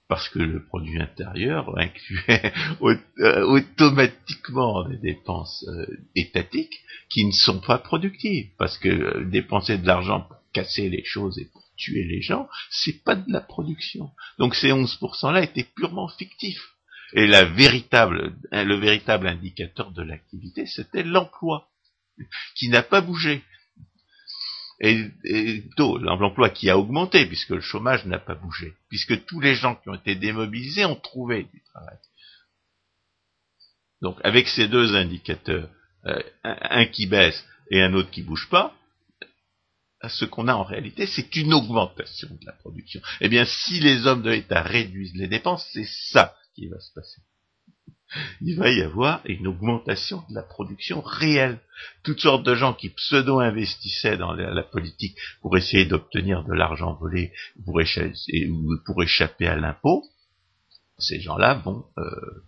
[0.09, 2.53] Parce que le produit intérieur incluait
[2.83, 8.51] euh, automatiquement des dépenses euh, étatiques qui ne sont pas productives.
[8.59, 13.03] Parce que euh, dépenser de l'argent pour casser les choses et tuer les gens, c'est
[13.05, 14.11] pas de la production.
[14.39, 16.75] Donc ces 11%-là étaient purement fictifs.
[17.13, 21.69] Et véritable, le véritable indicateur de l'activité, c'était l'emploi,
[22.57, 23.43] qui n'a pas bougé.
[24.81, 29.55] Et, et l'emploi qui a augmenté, puisque le chômage n'a pas bougé, puisque tous les
[29.55, 31.97] gens qui ont été démobilisés ont trouvé du travail.
[34.03, 35.71] Donc avec ces deux indicateurs,
[36.07, 38.75] euh, un qui baisse et un autre qui bouge pas,
[40.09, 43.01] ce qu'on a en réalité, c'est une augmentation de la production.
[43.21, 46.93] Eh bien, si les hommes de l'État réduisent les dépenses, c'est ça qui va se
[46.93, 47.21] passer.
[48.41, 51.59] Il va y avoir une augmentation de la production réelle.
[52.05, 57.33] Toutes sortes de gens qui pseudo-investissaient dans la, politique pour essayer d'obtenir de l'argent volé
[57.65, 57.81] pour
[58.87, 60.05] pour échapper à l'impôt,
[60.99, 62.45] ces gens-là vont, euh,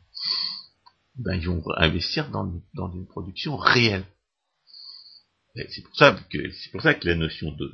[1.16, 4.04] ben, vont investir dans une production réelle.
[5.56, 7.72] C'est pour ça que c'est pour ça que la notion de,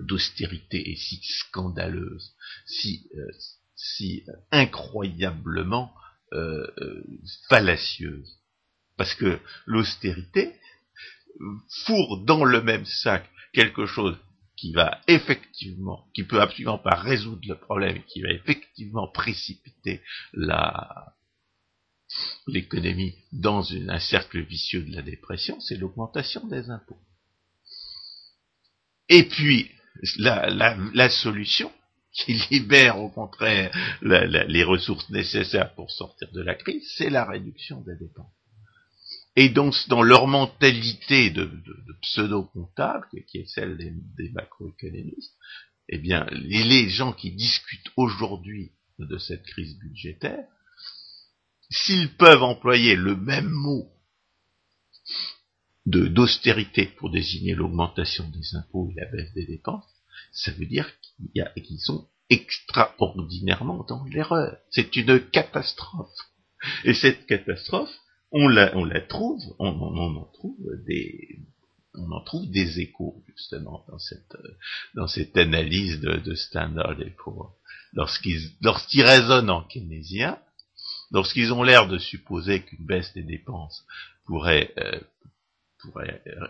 [0.00, 2.34] d'austérité est si scandaleuse,
[2.66, 3.30] si euh,
[3.74, 5.94] si incroyablement
[6.32, 7.04] euh, euh,
[7.48, 8.38] fallacieuse,
[8.96, 10.54] parce que l'austérité
[11.86, 14.16] fourre dans le même sac quelque chose
[14.56, 20.02] qui va effectivement, qui peut absolument pas résoudre le problème, qui va effectivement précipiter
[20.32, 21.14] la,
[22.46, 26.98] l'économie dans un cercle vicieux de la dépression, c'est l'augmentation des impôts.
[29.08, 29.70] Et puis,
[30.18, 31.72] la, solution
[32.12, 33.70] qui libère au contraire
[34.02, 38.32] les ressources nécessaires pour sortir de la crise, c'est la réduction des dépenses.
[39.36, 41.50] et donc dans leur mentalité de,
[42.02, 45.34] pseudo-comptable, qui est celle des, macroéconomistes,
[45.90, 50.44] eh bien, les gens qui discutent aujourd'hui de cette crise budgétaire,
[51.70, 53.88] s'ils peuvent employer le même mot
[55.86, 59.88] d'austérité pour désigner l'augmentation des impôts et la baisse des dépenses,
[60.32, 60.90] ça veut dire
[61.56, 64.58] qu'ils sont extraordinairement dans l'erreur.
[64.70, 66.14] C'est une catastrophe.
[66.84, 67.94] Et cette catastrophe,
[68.30, 70.56] on la, trouve, on, en trouve
[70.86, 71.38] des,
[71.94, 74.36] on en trouve des échos justement dans cette,
[74.94, 77.54] dans cette analyse de, de Standard et pour
[77.94, 80.38] lorsqu'ils raisonnent en keynésien,
[81.10, 83.84] lorsqu'ils ont l'air de supposer qu'une baisse des dépenses
[84.24, 85.00] pourrait, euh,
[85.96, 86.48] euh,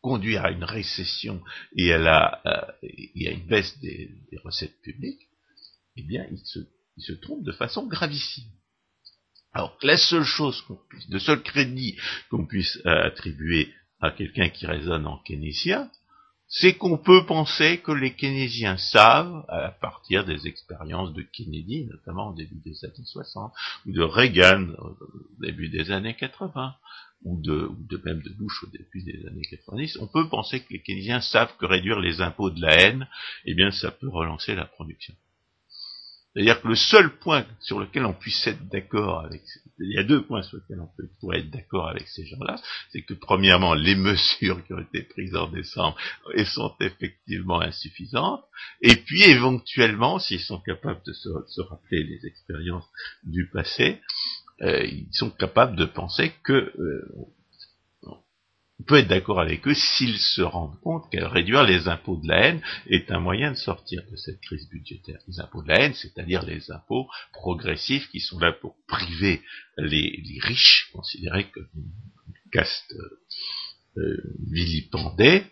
[0.00, 1.42] conduire à une récession
[1.76, 4.10] et à, la, euh, une baisse des,
[4.44, 5.28] recettes publiques,
[5.96, 8.50] eh bien, ils se, trompent de façon gravissime.
[9.52, 11.96] Alors, la seule chose qu'on puisse, le seul crédit
[12.30, 15.90] qu'on puisse attribuer à quelqu'un qui raisonne en keynésien,
[16.50, 22.30] c'est qu'on peut penser que les keynésiens savent, à partir des expériences de Kennedy, notamment
[22.30, 23.52] au début des années 60,
[23.86, 24.96] ou de Reagan au
[25.40, 26.74] début des années 80,
[27.22, 30.60] ou de, ou de même de Bush au début des années 90, on peut penser
[30.60, 33.08] que les keynésiens savent que réduire les impôts de la haine,
[33.44, 35.14] eh bien, ça peut relancer la production.
[36.32, 39.42] C'est-à-dire que le seul point sur lequel on puisse être d'accord avec,
[39.80, 42.60] il y a deux points sur lesquels on pourrait être d'accord avec ces gens-là,
[42.92, 45.96] c'est que premièrement, les mesures qui ont été prises en décembre
[46.44, 48.44] sont effectivement insuffisantes,
[48.80, 52.88] et puis éventuellement, s'ils sont capables de se, rappeler les expériences
[53.24, 54.00] du passé,
[54.62, 57.08] euh, ils sont capables de penser que euh,
[58.86, 62.46] peut être d'accord avec eux s'ils se rendent compte que réduire les impôts de la
[62.46, 65.18] haine est un moyen de sortir de cette crise budgétaire.
[65.28, 69.42] Les impôts de la haine, c'est-à-dire les impôts progressifs qui sont là pour priver
[69.76, 72.94] les, riches, considérés comme une caste
[73.96, 74.16] euh,
[74.50, 75.44] vilipendée,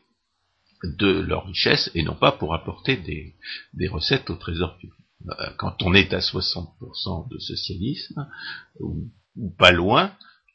[0.85, 4.95] de leur richesse et non pas pour apporter des, recettes au trésor public.
[5.29, 8.29] Euh, quand on est à 60% de socialisme,
[8.79, 10.13] ou pas loin,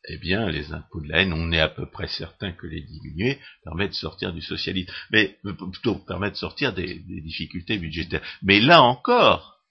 [0.10, 2.82] eh bien, les impôts de la haine, on est à peu près certain que les
[2.82, 4.92] diminuer permet de sortir du socialisme.
[5.12, 8.22] Mais plutôt permet de sortir des, difficultés budgétaires.
[8.42, 9.64] Mais là encore,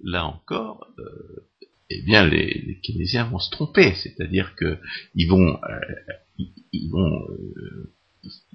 [0.00, 1.48] là encore, euh,
[1.88, 3.94] eh bien, les, les, keynésiens vont se tromper.
[3.94, 4.78] C'est-à-dire que
[5.14, 7.94] ils vont, euh, ils, vont euh,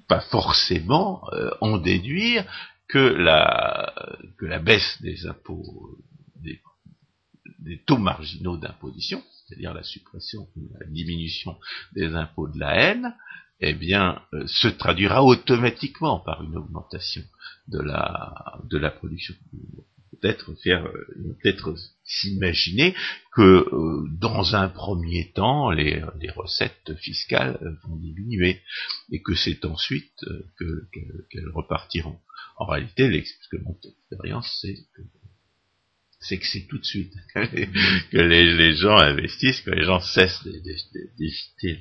[0.07, 1.23] pas forcément
[1.61, 2.45] en déduire
[2.88, 5.97] que la que la baisse des impôts
[7.59, 10.47] des taux marginaux d'imposition c'est-à-dire la suppression
[10.79, 11.57] la diminution
[11.93, 13.13] des impôts de la haine,
[13.59, 17.23] eh bien, euh, se traduira automatiquement par une augmentation
[17.67, 19.33] de la, de la production.
[20.11, 22.95] Peut-être faire, euh, peut-être s'imaginer
[23.33, 28.61] que euh, dans un premier temps, les, les, recettes fiscales vont diminuer
[29.11, 30.25] et que c'est ensuite
[31.29, 32.19] qu'elles repartiront.
[32.57, 35.01] En réalité, l'expérience, c'est que
[36.20, 40.43] c'est que c'est tout de suite que les, gens investissent, que les gens cessent
[41.18, 41.80] d'éviter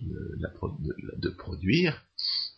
[0.00, 2.04] de, produire.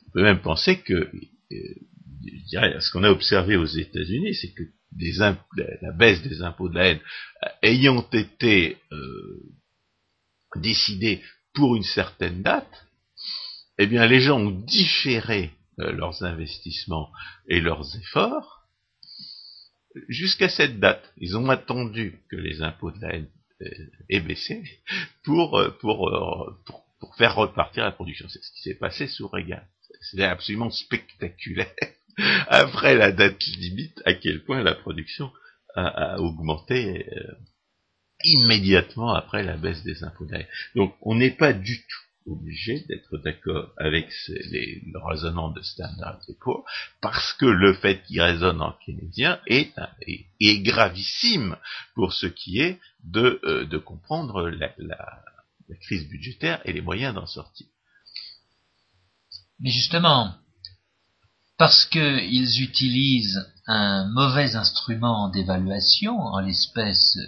[0.09, 1.11] On peut même penser que,
[1.53, 4.65] euh, ce qu'on a observé aux États-Unis, c'est que
[5.19, 7.01] la baisse des impôts de la haine
[7.45, 9.43] euh, ayant été euh,
[10.57, 11.23] décidée
[11.55, 12.87] pour une certaine date,
[13.79, 17.11] eh bien les gens ont différé leurs investissements
[17.49, 18.56] et leurs efforts
[20.09, 23.15] jusqu'à cette date, ils ont attendu que les impôts de la
[23.63, 23.71] euh,
[24.11, 24.63] aient baissé
[25.25, 28.29] pour, euh, pour, euh, pour, pour, faire repartir la production.
[28.29, 29.63] C'est ce qui s'est passé sous Reagan.
[30.01, 31.73] C'est absolument spectaculaire.
[32.49, 35.31] Après la date limite, à quel point la production
[35.75, 37.07] a, a augmenté
[38.25, 40.45] immédiatement après la baisse des impôts de la.
[40.75, 46.21] Donc on n'est pas du tout obligé d'être d'accord avec les, le raisonnement de Standard
[46.41, 46.65] Poor's
[47.01, 49.73] parce que le fait qu'il raisonne en keynésien est,
[50.63, 51.57] gravissime
[51.95, 55.23] pour ce qui est de, euh, comprendre la, la,
[55.69, 57.67] la, crise budgétaire et les moyens d'en sortir.
[59.61, 60.35] Mais justement,
[61.59, 67.19] parce qu'ils utilisent un mauvais instrument d'évaluation, en l'espèce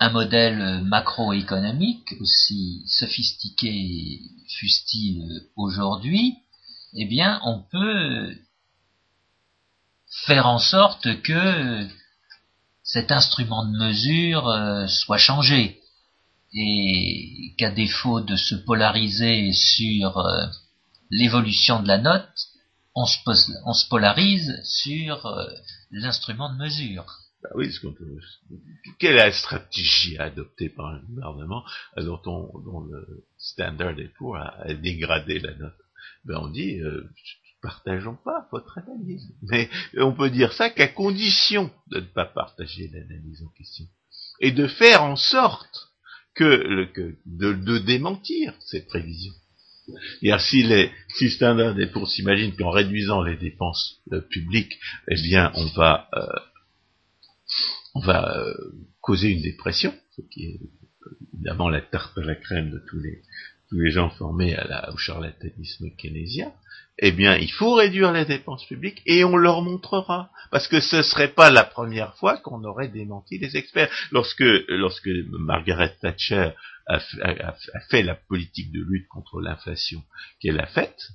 [0.00, 6.36] un modèle macroéconomique, aussi sophistiqué fût-il aujourd'hui,
[6.94, 8.36] eh bien, on peut
[10.26, 11.88] faire en sorte que
[12.82, 15.80] cet instrument de mesure euh, soit changé
[16.54, 20.46] et qu'à défaut de se polariser sur euh,
[21.10, 22.28] l'évolution de la note,
[22.94, 25.48] on se, polarise sur euh,
[25.90, 27.06] l'instrument de mesure.
[27.44, 27.94] Bah oui, ce qu'on
[28.98, 31.62] quelle est la stratégie adoptée par un gouvernement
[31.98, 35.76] dont, on, dont le Standard pour a, a, dégradé la note?
[36.24, 37.06] Ben On dit, euh,
[37.60, 39.30] partageons pas votre analyse.
[39.42, 39.68] Mais
[39.98, 43.84] on peut dire ça qu'à condition de ne pas partager l'analyse en question.
[44.40, 45.92] Et de faire en sorte
[46.34, 49.34] que, que de, de démentir cette prévision.
[50.22, 54.78] Et si, les, si Standard pour s'imagine qu'en réduisant les dépenses euh, publiques,
[55.08, 56.26] eh bien, on va, euh,
[58.00, 58.54] va euh,
[59.00, 60.60] causer une dépression, ce qui est
[61.34, 63.22] évidemment la tarte à la crème de tous les,
[63.68, 66.52] tous les gens formés à la, au charlatanisme keynésien,
[66.98, 70.30] eh bien, il faut réduire les dépenses publiques et on leur montrera.
[70.50, 73.90] Parce que ce ne serait pas la première fois qu'on aurait démenti les experts.
[74.12, 76.50] Lorsque, lorsque Margaret Thatcher
[76.86, 77.00] a,
[77.90, 80.04] fait la politique de lutte contre l'inflation
[80.40, 81.08] qu'elle a faite,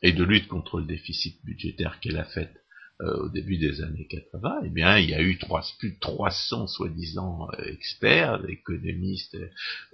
[0.00, 2.54] et de lutte contre le déficit budgétaire qu'elle a faite
[3.00, 5.98] euh, au début des années 80, eh bien, il y a eu trois, plus de
[6.00, 9.36] 300 soi-disant euh, experts, économistes,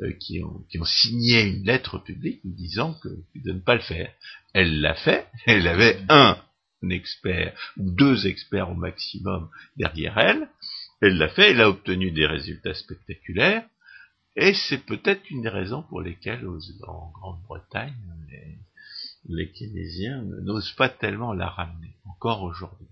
[0.00, 3.82] euh, qui, ont, qui, ont, signé une lettre publique disant que de ne pas le
[3.82, 4.10] faire.
[4.54, 6.38] Elle l'a fait, elle avait un
[6.88, 10.48] expert ou deux experts au maximum derrière elle.
[11.02, 13.66] Elle l'a fait, elle a obtenu des résultats spectaculaires.
[14.34, 17.92] Et c'est peut-être une des raisons pour lesquelles en Grande-Bretagne,
[18.30, 18.58] les,
[19.28, 22.88] les Keynésiens n'osent pas tellement la ramener, encore aujourd'hui.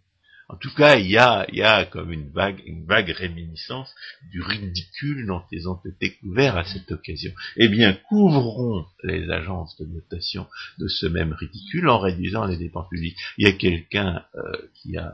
[0.52, 3.88] En tout cas, il y a, il y a comme une vague, une vague réminiscence
[4.30, 7.32] du ridicule dont ils ont été couverts à cette occasion.
[7.56, 10.46] Eh bien, couvrons les agences de notation
[10.78, 13.16] de ce même ridicule en réduisant les dépenses publiques.
[13.38, 15.10] Il y a quelqu'un euh, qui a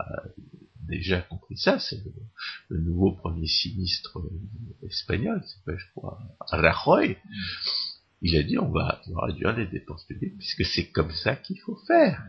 [0.88, 2.02] déjà compris ça, c'est
[2.70, 4.18] le, nouveau premier sinistre
[4.82, 6.18] espagnol, c'est je crois,
[6.50, 7.16] Rajoy.
[8.22, 11.78] Il a dit on va réduire les dépenses publiques puisque c'est comme ça qu'il faut
[11.86, 12.20] faire.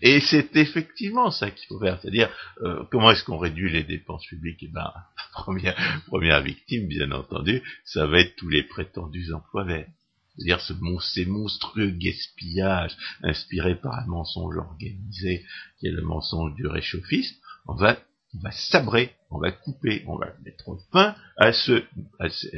[0.00, 2.30] Et c'est effectivement ça qu'il faut faire, c'est-à-dire
[2.62, 4.62] euh, comment est-ce qu'on réduit les dépenses publiques?
[4.62, 4.92] Eh ben,
[5.32, 9.88] première, première victime, bien entendu, ça va être tous les prétendus emplois verts.
[10.36, 10.72] C'est-à-dire ce
[11.12, 15.44] ces monstrueux gaspillage inspiré par un mensonge organisé
[15.78, 17.98] qui est le mensonge du réchauffisme, on va,
[18.34, 21.84] on va sabrer, on va couper, on va mettre fin à ce,
[22.18, 22.48] à ce,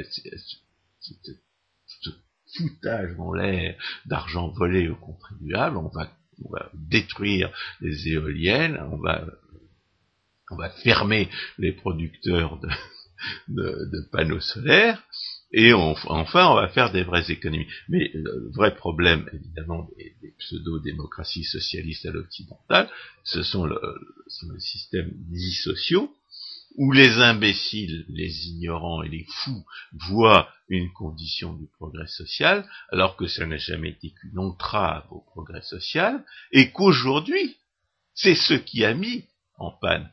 [2.56, 6.08] foutage en l'air d'argent volé aux contribuables, on va
[6.44, 9.24] on va détruire les éoliennes, on va,
[10.50, 11.28] on va fermer
[11.58, 12.60] les producteurs
[13.48, 15.02] de, panneaux solaires,
[15.52, 17.66] et enfin on va faire des vraies économies.
[17.88, 22.88] Mais le vrai problème, évidemment, des, pseudo-démocraties socialistes à l'occidental,
[23.22, 23.78] ce sont le,
[24.48, 26.12] le système dits sociaux,
[26.76, 33.16] où les imbéciles, les ignorants et les fous voient une condition du progrès social, alors
[33.16, 37.56] que ça n'a jamais été qu'une entrave au progrès social, et qu'aujourd'hui,
[38.14, 39.24] c'est ce qui a mis
[39.56, 40.10] en panne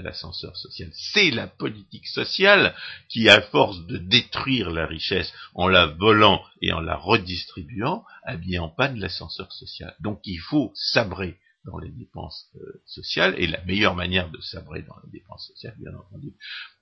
[0.00, 0.90] l'ascenseur social.
[0.92, 2.74] C'est la politique sociale
[3.08, 8.36] qui, à force de détruire la richesse en la volant et en la redistribuant, a
[8.36, 9.94] mis en panne l'ascenseur social.
[10.00, 14.82] Donc il faut sabrer dans les dépenses euh, sociales, et la meilleure manière de sabrer
[14.82, 16.32] dans les dépenses sociales, bien entendu,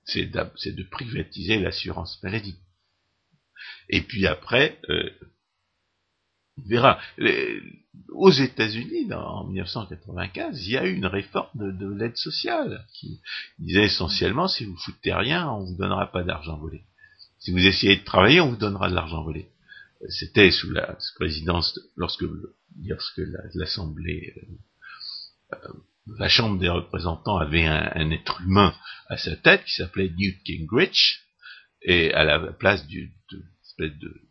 [0.05, 2.57] c'est de privatiser l'assurance maladie.
[3.89, 5.09] Et puis après, euh,
[6.57, 6.99] on verra.
[8.09, 13.21] aux États-Unis, en 1995, il y a eu une réforme de, l'aide sociale qui
[13.59, 16.83] disait essentiellement si vous foutez rien, on vous donnera pas d'argent volé.
[17.39, 19.49] Si vous essayez de travailler, on vous donnera de l'argent volé.
[20.09, 22.25] C'était sous la présidence, lorsque,
[22.85, 23.21] lorsque
[23.53, 24.41] l'Assemblée euh,
[26.17, 28.75] la Chambre des représentants avait un, être humain
[29.09, 31.21] à sa tête qui s'appelait Newt Gingrich,
[31.81, 33.11] et à la place d'une
[33.63, 34.21] espèce de,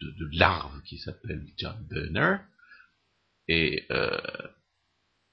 [0.00, 2.36] de, larve qui s'appelle John Burner,
[3.48, 4.18] et, euh,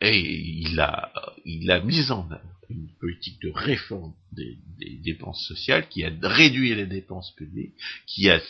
[0.01, 1.11] et il a,
[1.45, 6.11] il a mis en œuvre une politique de réforme des, des, dépenses sociales qui a
[6.21, 7.75] réduit les dépenses publiques,
[8.05, 8.41] qui a,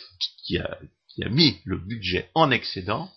[0.44, 0.78] qui a,
[1.08, 3.12] qui a mis le budget en excédent,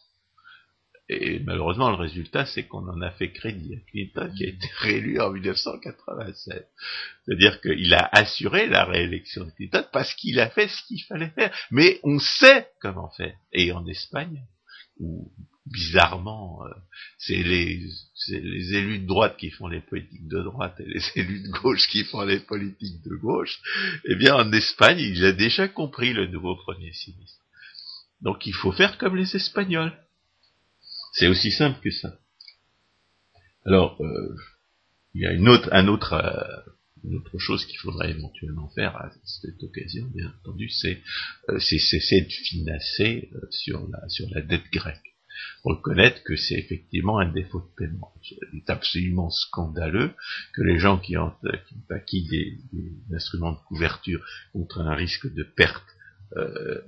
[1.12, 4.68] et malheureusement, le résultat, c'est qu'on en a fait crédit à Clinton, qui a été
[4.78, 6.70] réélu en 1987.
[7.26, 11.32] C'est-à-dire qu'il a assuré la réélection de Clinton parce qu'il a fait ce qu'il fallait
[11.32, 11.54] faire.
[11.70, 13.36] Mais on sait comment faire.
[13.52, 14.42] Et en Espagne,
[15.00, 15.30] où
[15.66, 16.70] bizarrement, euh,
[17.18, 17.82] c'est les,
[18.30, 21.90] les, élus de droite qui font les politiques de droite et les élus de gauche
[21.90, 23.60] qui font les politiques de gauche,
[24.06, 27.44] eh bien en Espagne, il a déjà compris le nouveau premier sinistre.
[28.22, 29.94] Donc il faut faire comme les Espagnols.
[31.12, 32.20] C'est aussi simple que ça.
[33.66, 34.36] Alors, euh,
[35.14, 36.72] il y a une autre, un autre, euh,
[37.04, 41.02] une autre chose qu'il faudrait éventuellement faire à cette occasion, bien entendu, c'est
[41.50, 45.16] euh, cesser de financer sur la sur la dette grecque.
[45.64, 48.14] reconnaître que c'est effectivement un défaut de paiement.
[48.24, 50.14] C'est absolument scandaleux
[50.54, 51.34] que les gens qui ont,
[51.90, 52.58] acquis des,
[53.14, 55.86] instruments de couverture contre un risque de perte
[56.38, 56.82] euh,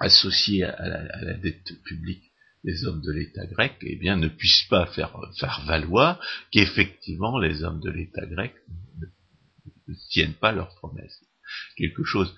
[0.00, 0.88] associé à
[1.22, 2.33] la, dette publique
[2.64, 6.18] des hommes de l'État grec, eh bien, ne puissent pas faire, faire valoir
[6.50, 8.54] qu'effectivement les hommes de l'État grec
[8.98, 11.20] ne, tiennent pas leurs promesses.
[11.76, 12.34] Quelque chose,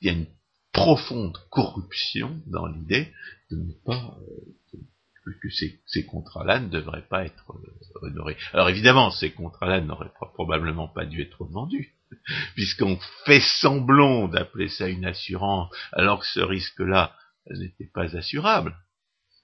[0.00, 0.26] il y a une
[0.72, 3.12] profonde corruption dans l'idée
[3.50, 4.80] de ne pas euh,
[5.40, 8.36] que ces, contrats-là ne devraient pas être euh, honorés.
[8.52, 11.94] Alors évidemment, ces contrats-là n'auraient probablement pas dû être vendus,
[12.54, 17.14] puisqu'on fait semblant d'appeler ça une assurance, alors que ce risque-là
[17.50, 18.76] n'était pas assurable.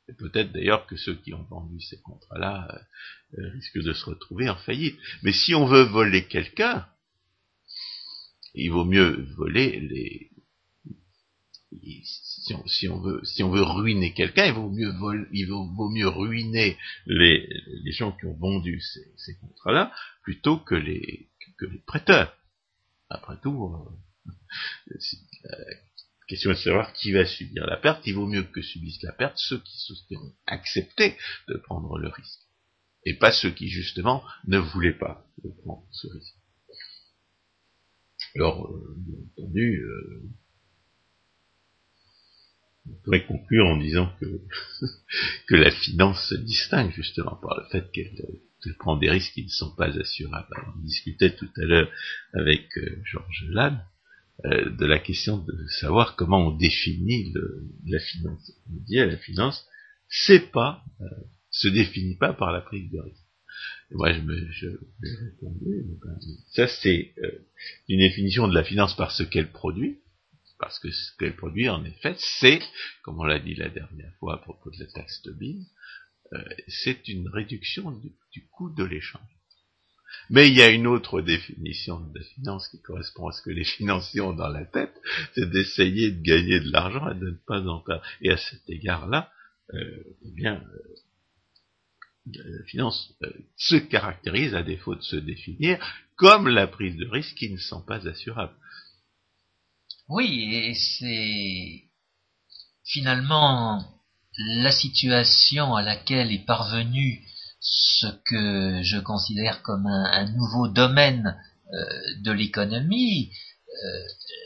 [0.08, 2.80] Et peut-être d'ailleurs que ceux qui ont vendu ces contrats-là
[3.38, 4.98] euh, risquent de se retrouver en faillite.
[5.22, 6.86] Mais si on veut voler quelqu'un,
[8.54, 10.30] il vaut mieux voler les,
[12.66, 14.92] si on, veut, si on veut ruiner quelqu'un, il vaut mieux,
[15.32, 19.92] il vaut, mieux ruiner les, les, gens qui ont vendu ces, ces contrats-là
[20.22, 21.28] plutôt que les,
[21.58, 22.34] que les prêteurs.
[23.10, 23.74] Après tout,
[24.88, 25.74] euh,
[26.28, 28.06] question est de savoir qui va subir la perte.
[28.06, 29.60] Il vaut mieux que subissent la perte ceux
[30.06, 31.16] qui ont accepté
[31.48, 32.40] de prendre le risque,
[33.04, 35.26] et pas ceux qui justement ne voulaient pas
[35.64, 36.34] prendre ce risque.
[38.36, 40.22] Alors, euh, bien entendu, euh,
[42.86, 44.26] on pourrait conclure en disant que,
[45.48, 49.48] que la finance se distingue justement par le fait qu'elle prend des risques qui ne
[49.48, 50.54] sont pas assurables.
[50.66, 51.90] on discutait tout à l'heure
[52.34, 53.82] avec euh, Georges Lannes
[54.44, 57.32] euh, de la question de savoir comment on définit
[57.86, 58.52] la finance.
[58.70, 59.66] On dit à la finance,
[60.08, 61.06] c'est pas, euh,
[61.50, 63.24] se définit pas par la prise de risque.
[63.90, 64.68] Moi, je me, je,
[65.24, 66.18] répondu, ben,
[66.52, 67.14] ça c'est
[67.88, 69.98] une définition de la finance par ce qu'elle produit,
[70.58, 72.60] parce que ce qu'elle produit, en effet, c'est,
[73.02, 75.64] comme on l'a dit la dernière fois à propos de la taxe Tobin,
[76.32, 79.37] euh, c'est une réduction du, coût de l'échange.
[80.30, 83.50] Mais il y a une autre définition de la finance qui correspond à ce que
[83.50, 84.94] les financiers ont dans la tête,
[85.34, 88.02] c'est d'essayer de gagner de l'argent et de ne pas en perdre.
[88.20, 89.30] Et à cet égard-là,
[89.74, 90.94] euh, eh bien, euh,
[92.34, 93.14] la finance
[93.56, 95.78] se caractérise, à défaut de se définir,
[96.16, 98.54] comme la prise de risques qui ne sont pas assurables.
[100.08, 101.84] Oui, et c'est
[102.84, 103.84] finalement
[104.38, 107.22] la situation à laquelle est parvenu
[107.60, 111.36] ce que je considère comme un, nouveau domaine
[111.72, 111.84] euh,
[112.22, 113.32] de l'économie.
[113.68, 114.02] Euh,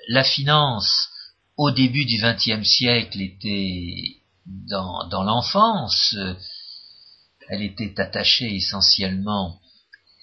[0.09, 1.09] la finance,
[1.57, 6.17] au début du XXe siècle, était dans, dans l'enfance.
[7.49, 9.61] Elle était attachée essentiellement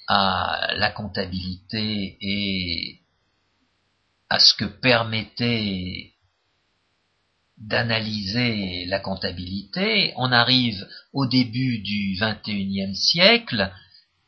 [0.08, 3.02] à la comptabilité et
[4.30, 6.14] à ce que permettait
[7.60, 13.72] d'analyser la comptabilité, on arrive au début du XXIe siècle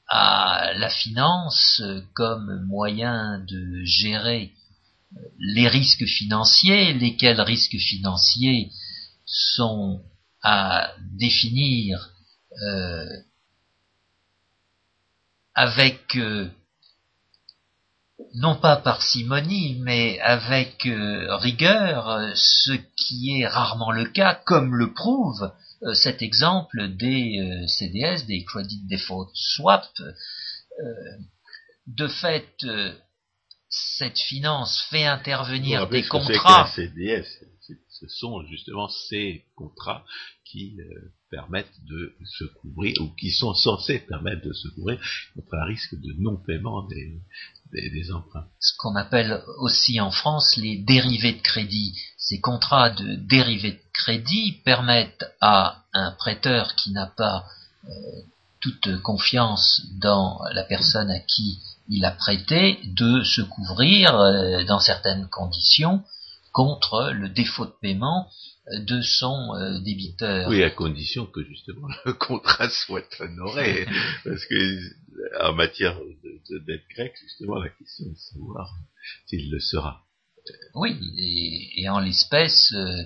[0.08, 1.82] à la finance
[2.14, 4.52] comme moyen de gérer
[5.40, 8.72] les risques financiers, lesquels risques financiers
[9.26, 10.04] sont
[10.44, 12.12] à définir
[12.62, 13.06] euh,
[15.54, 16.50] avec euh,
[18.34, 24.94] non pas parcimonie, mais avec euh, rigueur, ce qui est rarement le cas, comme le
[24.94, 25.52] prouve
[25.84, 29.86] euh, cet exemple des euh, CDS, des Credit Default Swap.
[31.88, 32.66] de fait,
[33.70, 36.68] cette finance fait intervenir des contrats.
[36.76, 37.26] CDS,
[37.90, 40.06] ce sont justement ces contrats
[40.46, 40.78] qui
[41.30, 45.00] permettent de se couvrir, ou qui sont censés permettre de se couvrir
[45.34, 47.22] contre un risque de non-paiement des,
[47.72, 48.46] des, emprunts.
[48.60, 51.98] Ce qu'on appelle aussi en France les dérivés de crédit.
[52.18, 57.46] Ces contrats de dérivés de crédit permettent à un prêteur qui n'a pas
[57.86, 57.90] euh,
[58.60, 61.60] toute confiance dans la personne à qui
[61.90, 66.04] il a prêté de se couvrir euh, dans certaines conditions
[66.54, 68.30] contre le défaut de paiement
[68.74, 70.48] de son euh, débiteur.
[70.50, 73.88] Oui, à condition que justement le contrat soit honoré,
[74.24, 74.80] parce que
[75.42, 78.74] en matière de, dette grecque, justement, la question est de savoir
[79.28, 80.02] s'il le sera.
[80.74, 80.98] Oui,
[81.76, 83.04] et, en l'espèce, euh,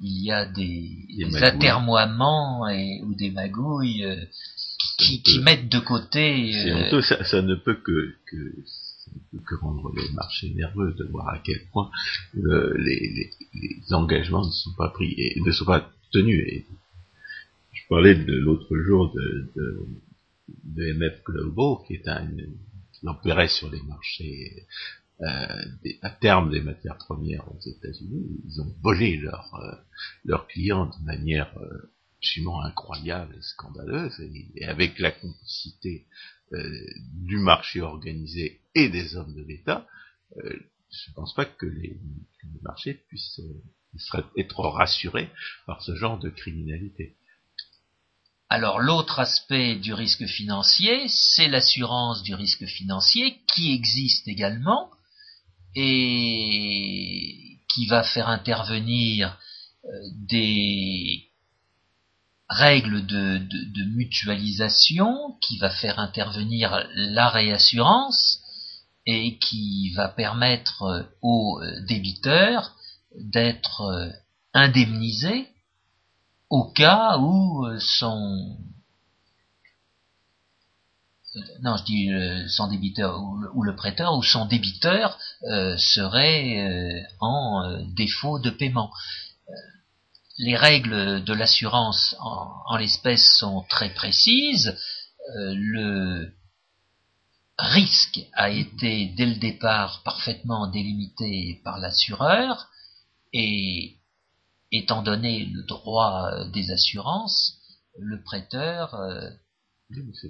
[0.00, 2.62] il y a des, atermoiements
[3.02, 4.24] ou des magouilles euh,
[4.98, 6.52] qui, mettent de côté.
[7.02, 8.64] ça, ça, ne peut que, que
[9.46, 11.90] que rendre les marchés nerveux de voir à quel point
[12.34, 13.30] les,
[13.90, 16.44] engagements ne sont pas pris et ne sont pas tenus.
[16.46, 16.66] Et
[17.72, 19.86] je parlais de l'autre jour de, de,
[20.76, 22.26] MF Global, qui est un,
[22.92, 24.66] qui sur les marchés
[25.22, 25.64] euh,
[26.02, 29.82] à terme des matières premières aux États-Unis, ils ont volé leurs
[30.24, 31.52] leurs clients de manière
[32.18, 36.06] absolument incroyable et scandaleuse, et, avec la complicité
[36.52, 39.86] du marché organisé et des hommes de l'État,
[40.36, 41.98] je ne pense pas que les,
[42.62, 43.40] marchés puissent
[44.36, 45.30] être rassurés
[45.66, 47.16] par ce genre de criminalité.
[48.48, 54.90] Alors l'autre aspect du risque financier, c'est l'assurance du risque financier qui existe également
[55.74, 59.36] et qui va faire intervenir
[59.84, 59.88] euh,
[60.28, 61.24] des
[62.48, 63.40] règles de,
[63.96, 68.40] mutualisation, qui va faire intervenir la réassurance
[69.04, 72.76] et qui va permettre aux débiteurs
[73.18, 74.12] d'être
[74.54, 75.48] indemnisés
[76.50, 78.56] au cas où euh, son
[81.36, 83.20] euh, non, je dis euh, son débiteur
[83.54, 88.90] ou le, prêteur ou son débiteur serait en défaut de paiement.
[90.38, 94.76] les règles de l'assurance en, en l'espèce sont très précises.
[95.34, 96.32] le
[97.58, 102.68] risque a été dès le départ parfaitement délimité par l'assureur
[103.32, 103.96] et
[104.72, 107.58] étant donné le droit euh, des assurances,
[107.98, 109.30] le prêteur euh,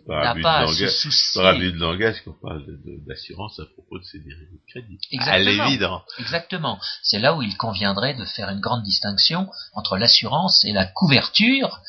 [0.08, 1.42] n'a pas à se soucier.
[1.42, 2.64] De langage qu'on parle
[3.06, 4.98] d'assurance à propos de ces dérivés de crédit.
[5.10, 5.96] Exactement.
[5.96, 6.04] À.
[6.18, 6.78] Exactement.
[7.02, 11.80] C'est là où il conviendrait de faire une grande distinction entre l'assurance et la couverture.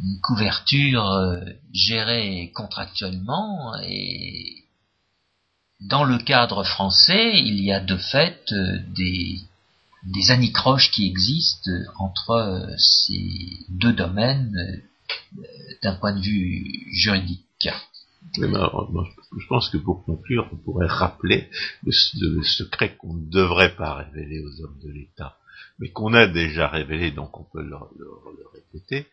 [0.00, 1.40] Une couverture euh,
[1.72, 4.62] gérée contractuellement et
[5.80, 8.54] dans le cadre français, il y a de fait
[8.94, 9.40] des
[10.04, 14.54] des anicroches qui existent entre euh, ces deux domaines
[15.36, 15.46] euh,
[15.82, 17.68] d'un point de vue juridique.
[18.36, 21.48] je pense que pour conclure, on pourrait rappeler
[21.84, 25.36] le, secret qu'on ne devrait pas révéler aux hommes de l'État,
[25.78, 27.76] mais qu'on a déjà révélé, donc on peut le,
[28.54, 29.06] répéter,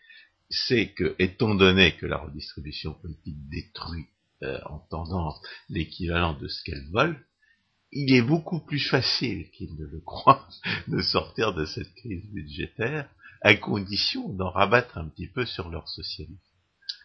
[0.50, 4.08] c'est que, étant donné que la redistribution politique détruit
[4.42, 7.24] euh, en tendance l'équivalent de ce qu'elle vole,
[7.92, 10.48] il est beaucoup plus facile qu'il ne le croit
[10.88, 13.10] de sortir de cette crise budgétaire
[13.42, 16.38] à condition d'en rabattre un petit peu sur leur socialisme.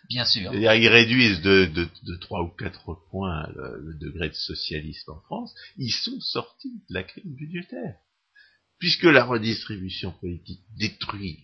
[0.09, 0.53] Bien sûr.
[0.55, 5.55] ils réduisent de, de, de 3 ou 4 points le, degré de socialisme en France.
[5.79, 7.97] Ils sont sortis de la crise budgétaire.
[8.79, 11.39] Puisque la redistribution politique détruit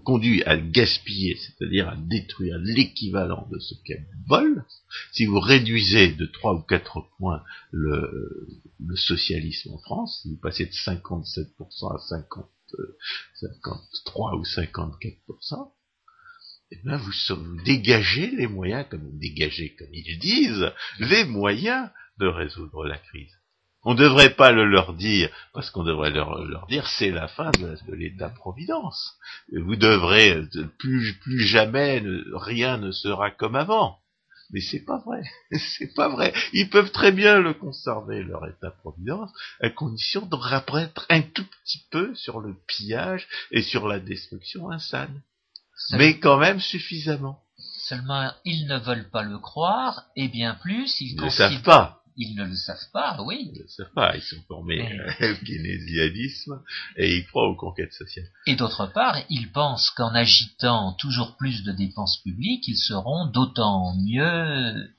[0.00, 4.64] conduit à gaspiller, c'est-à-dire à détruire l'équivalent de ce qu'elle vole,
[5.12, 8.44] si vous réduisez de 3 ou 4 points le,
[8.96, 12.48] socialisme en France, si vous passez de 57% à 50,
[13.34, 15.70] 53 ou 54%,
[16.72, 21.88] eh bien vous, vous dégagez les moyens, comme dégagez, comme ils disent, les moyens
[22.18, 23.32] de résoudre la crise.
[23.88, 27.52] On ne devrait pas le leur dire, parce qu'on devrait leur, dire c'est la fin
[27.52, 29.14] de, l'État-providence.
[29.52, 30.42] Vous devrez,
[30.76, 32.02] plus, plus jamais,
[32.34, 34.00] rien ne sera comme avant.
[34.50, 35.22] Mais c'est pas vrai,
[35.52, 36.32] c'est pas vrai.
[36.52, 39.30] Ils peuvent très bien le conserver, leur état-providence,
[39.60, 44.68] à condition de rapprêter un tout petit peu sur le pillage et sur la destruction
[44.68, 45.22] insane.
[45.92, 47.40] Mais quand même suffisamment.
[47.56, 52.02] Seulement, ils ne veulent pas le croire, et bien plus, ils, ils ne savent pas.
[52.16, 53.50] Ils ne le savent pas, oui.
[53.52, 54.82] Ils ne le savent pas, ils sont formés
[55.20, 56.62] au keynésianisme
[56.96, 58.28] et ils croient aux conquêtes sociales.
[58.46, 63.94] Et d'autre part, ils pensent qu'en agitant toujours plus de dépenses publiques, ils seront d'autant
[63.96, 64.90] mieux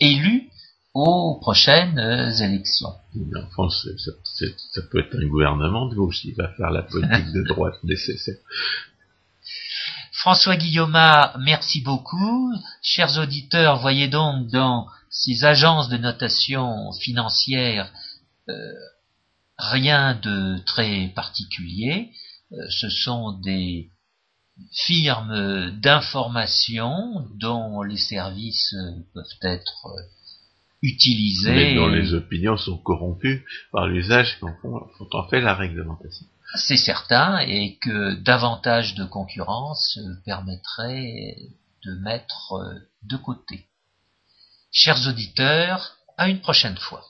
[0.00, 0.50] élus
[0.92, 1.98] aux prochaines
[2.40, 2.94] élections.
[3.36, 7.42] En France, ça, peut être un gouvernement de gauche qui va faire la politique de
[7.42, 8.36] droite nécessaire.
[10.12, 10.98] François Guillaume,
[11.40, 12.52] merci beaucoup.
[12.82, 14.86] Chers auditeurs, voyez donc dans
[15.20, 17.92] ces agences de notation financière,
[18.48, 18.54] euh,
[19.58, 22.10] rien de très particulier.
[22.52, 23.90] Euh, ce sont des
[24.72, 28.74] firmes d'information dont les services
[29.14, 29.86] peuvent être
[30.82, 31.54] utilisés.
[31.54, 34.54] Mais dont les opinions sont corrompues par l'usage qu'en
[35.12, 36.26] en fait la réglementation.
[36.56, 41.36] C'est certain, et que davantage de concurrence permettrait
[41.84, 42.54] de mettre
[43.04, 43.66] de côté.
[44.72, 47.04] Chers auditeurs, à une prochaine fois.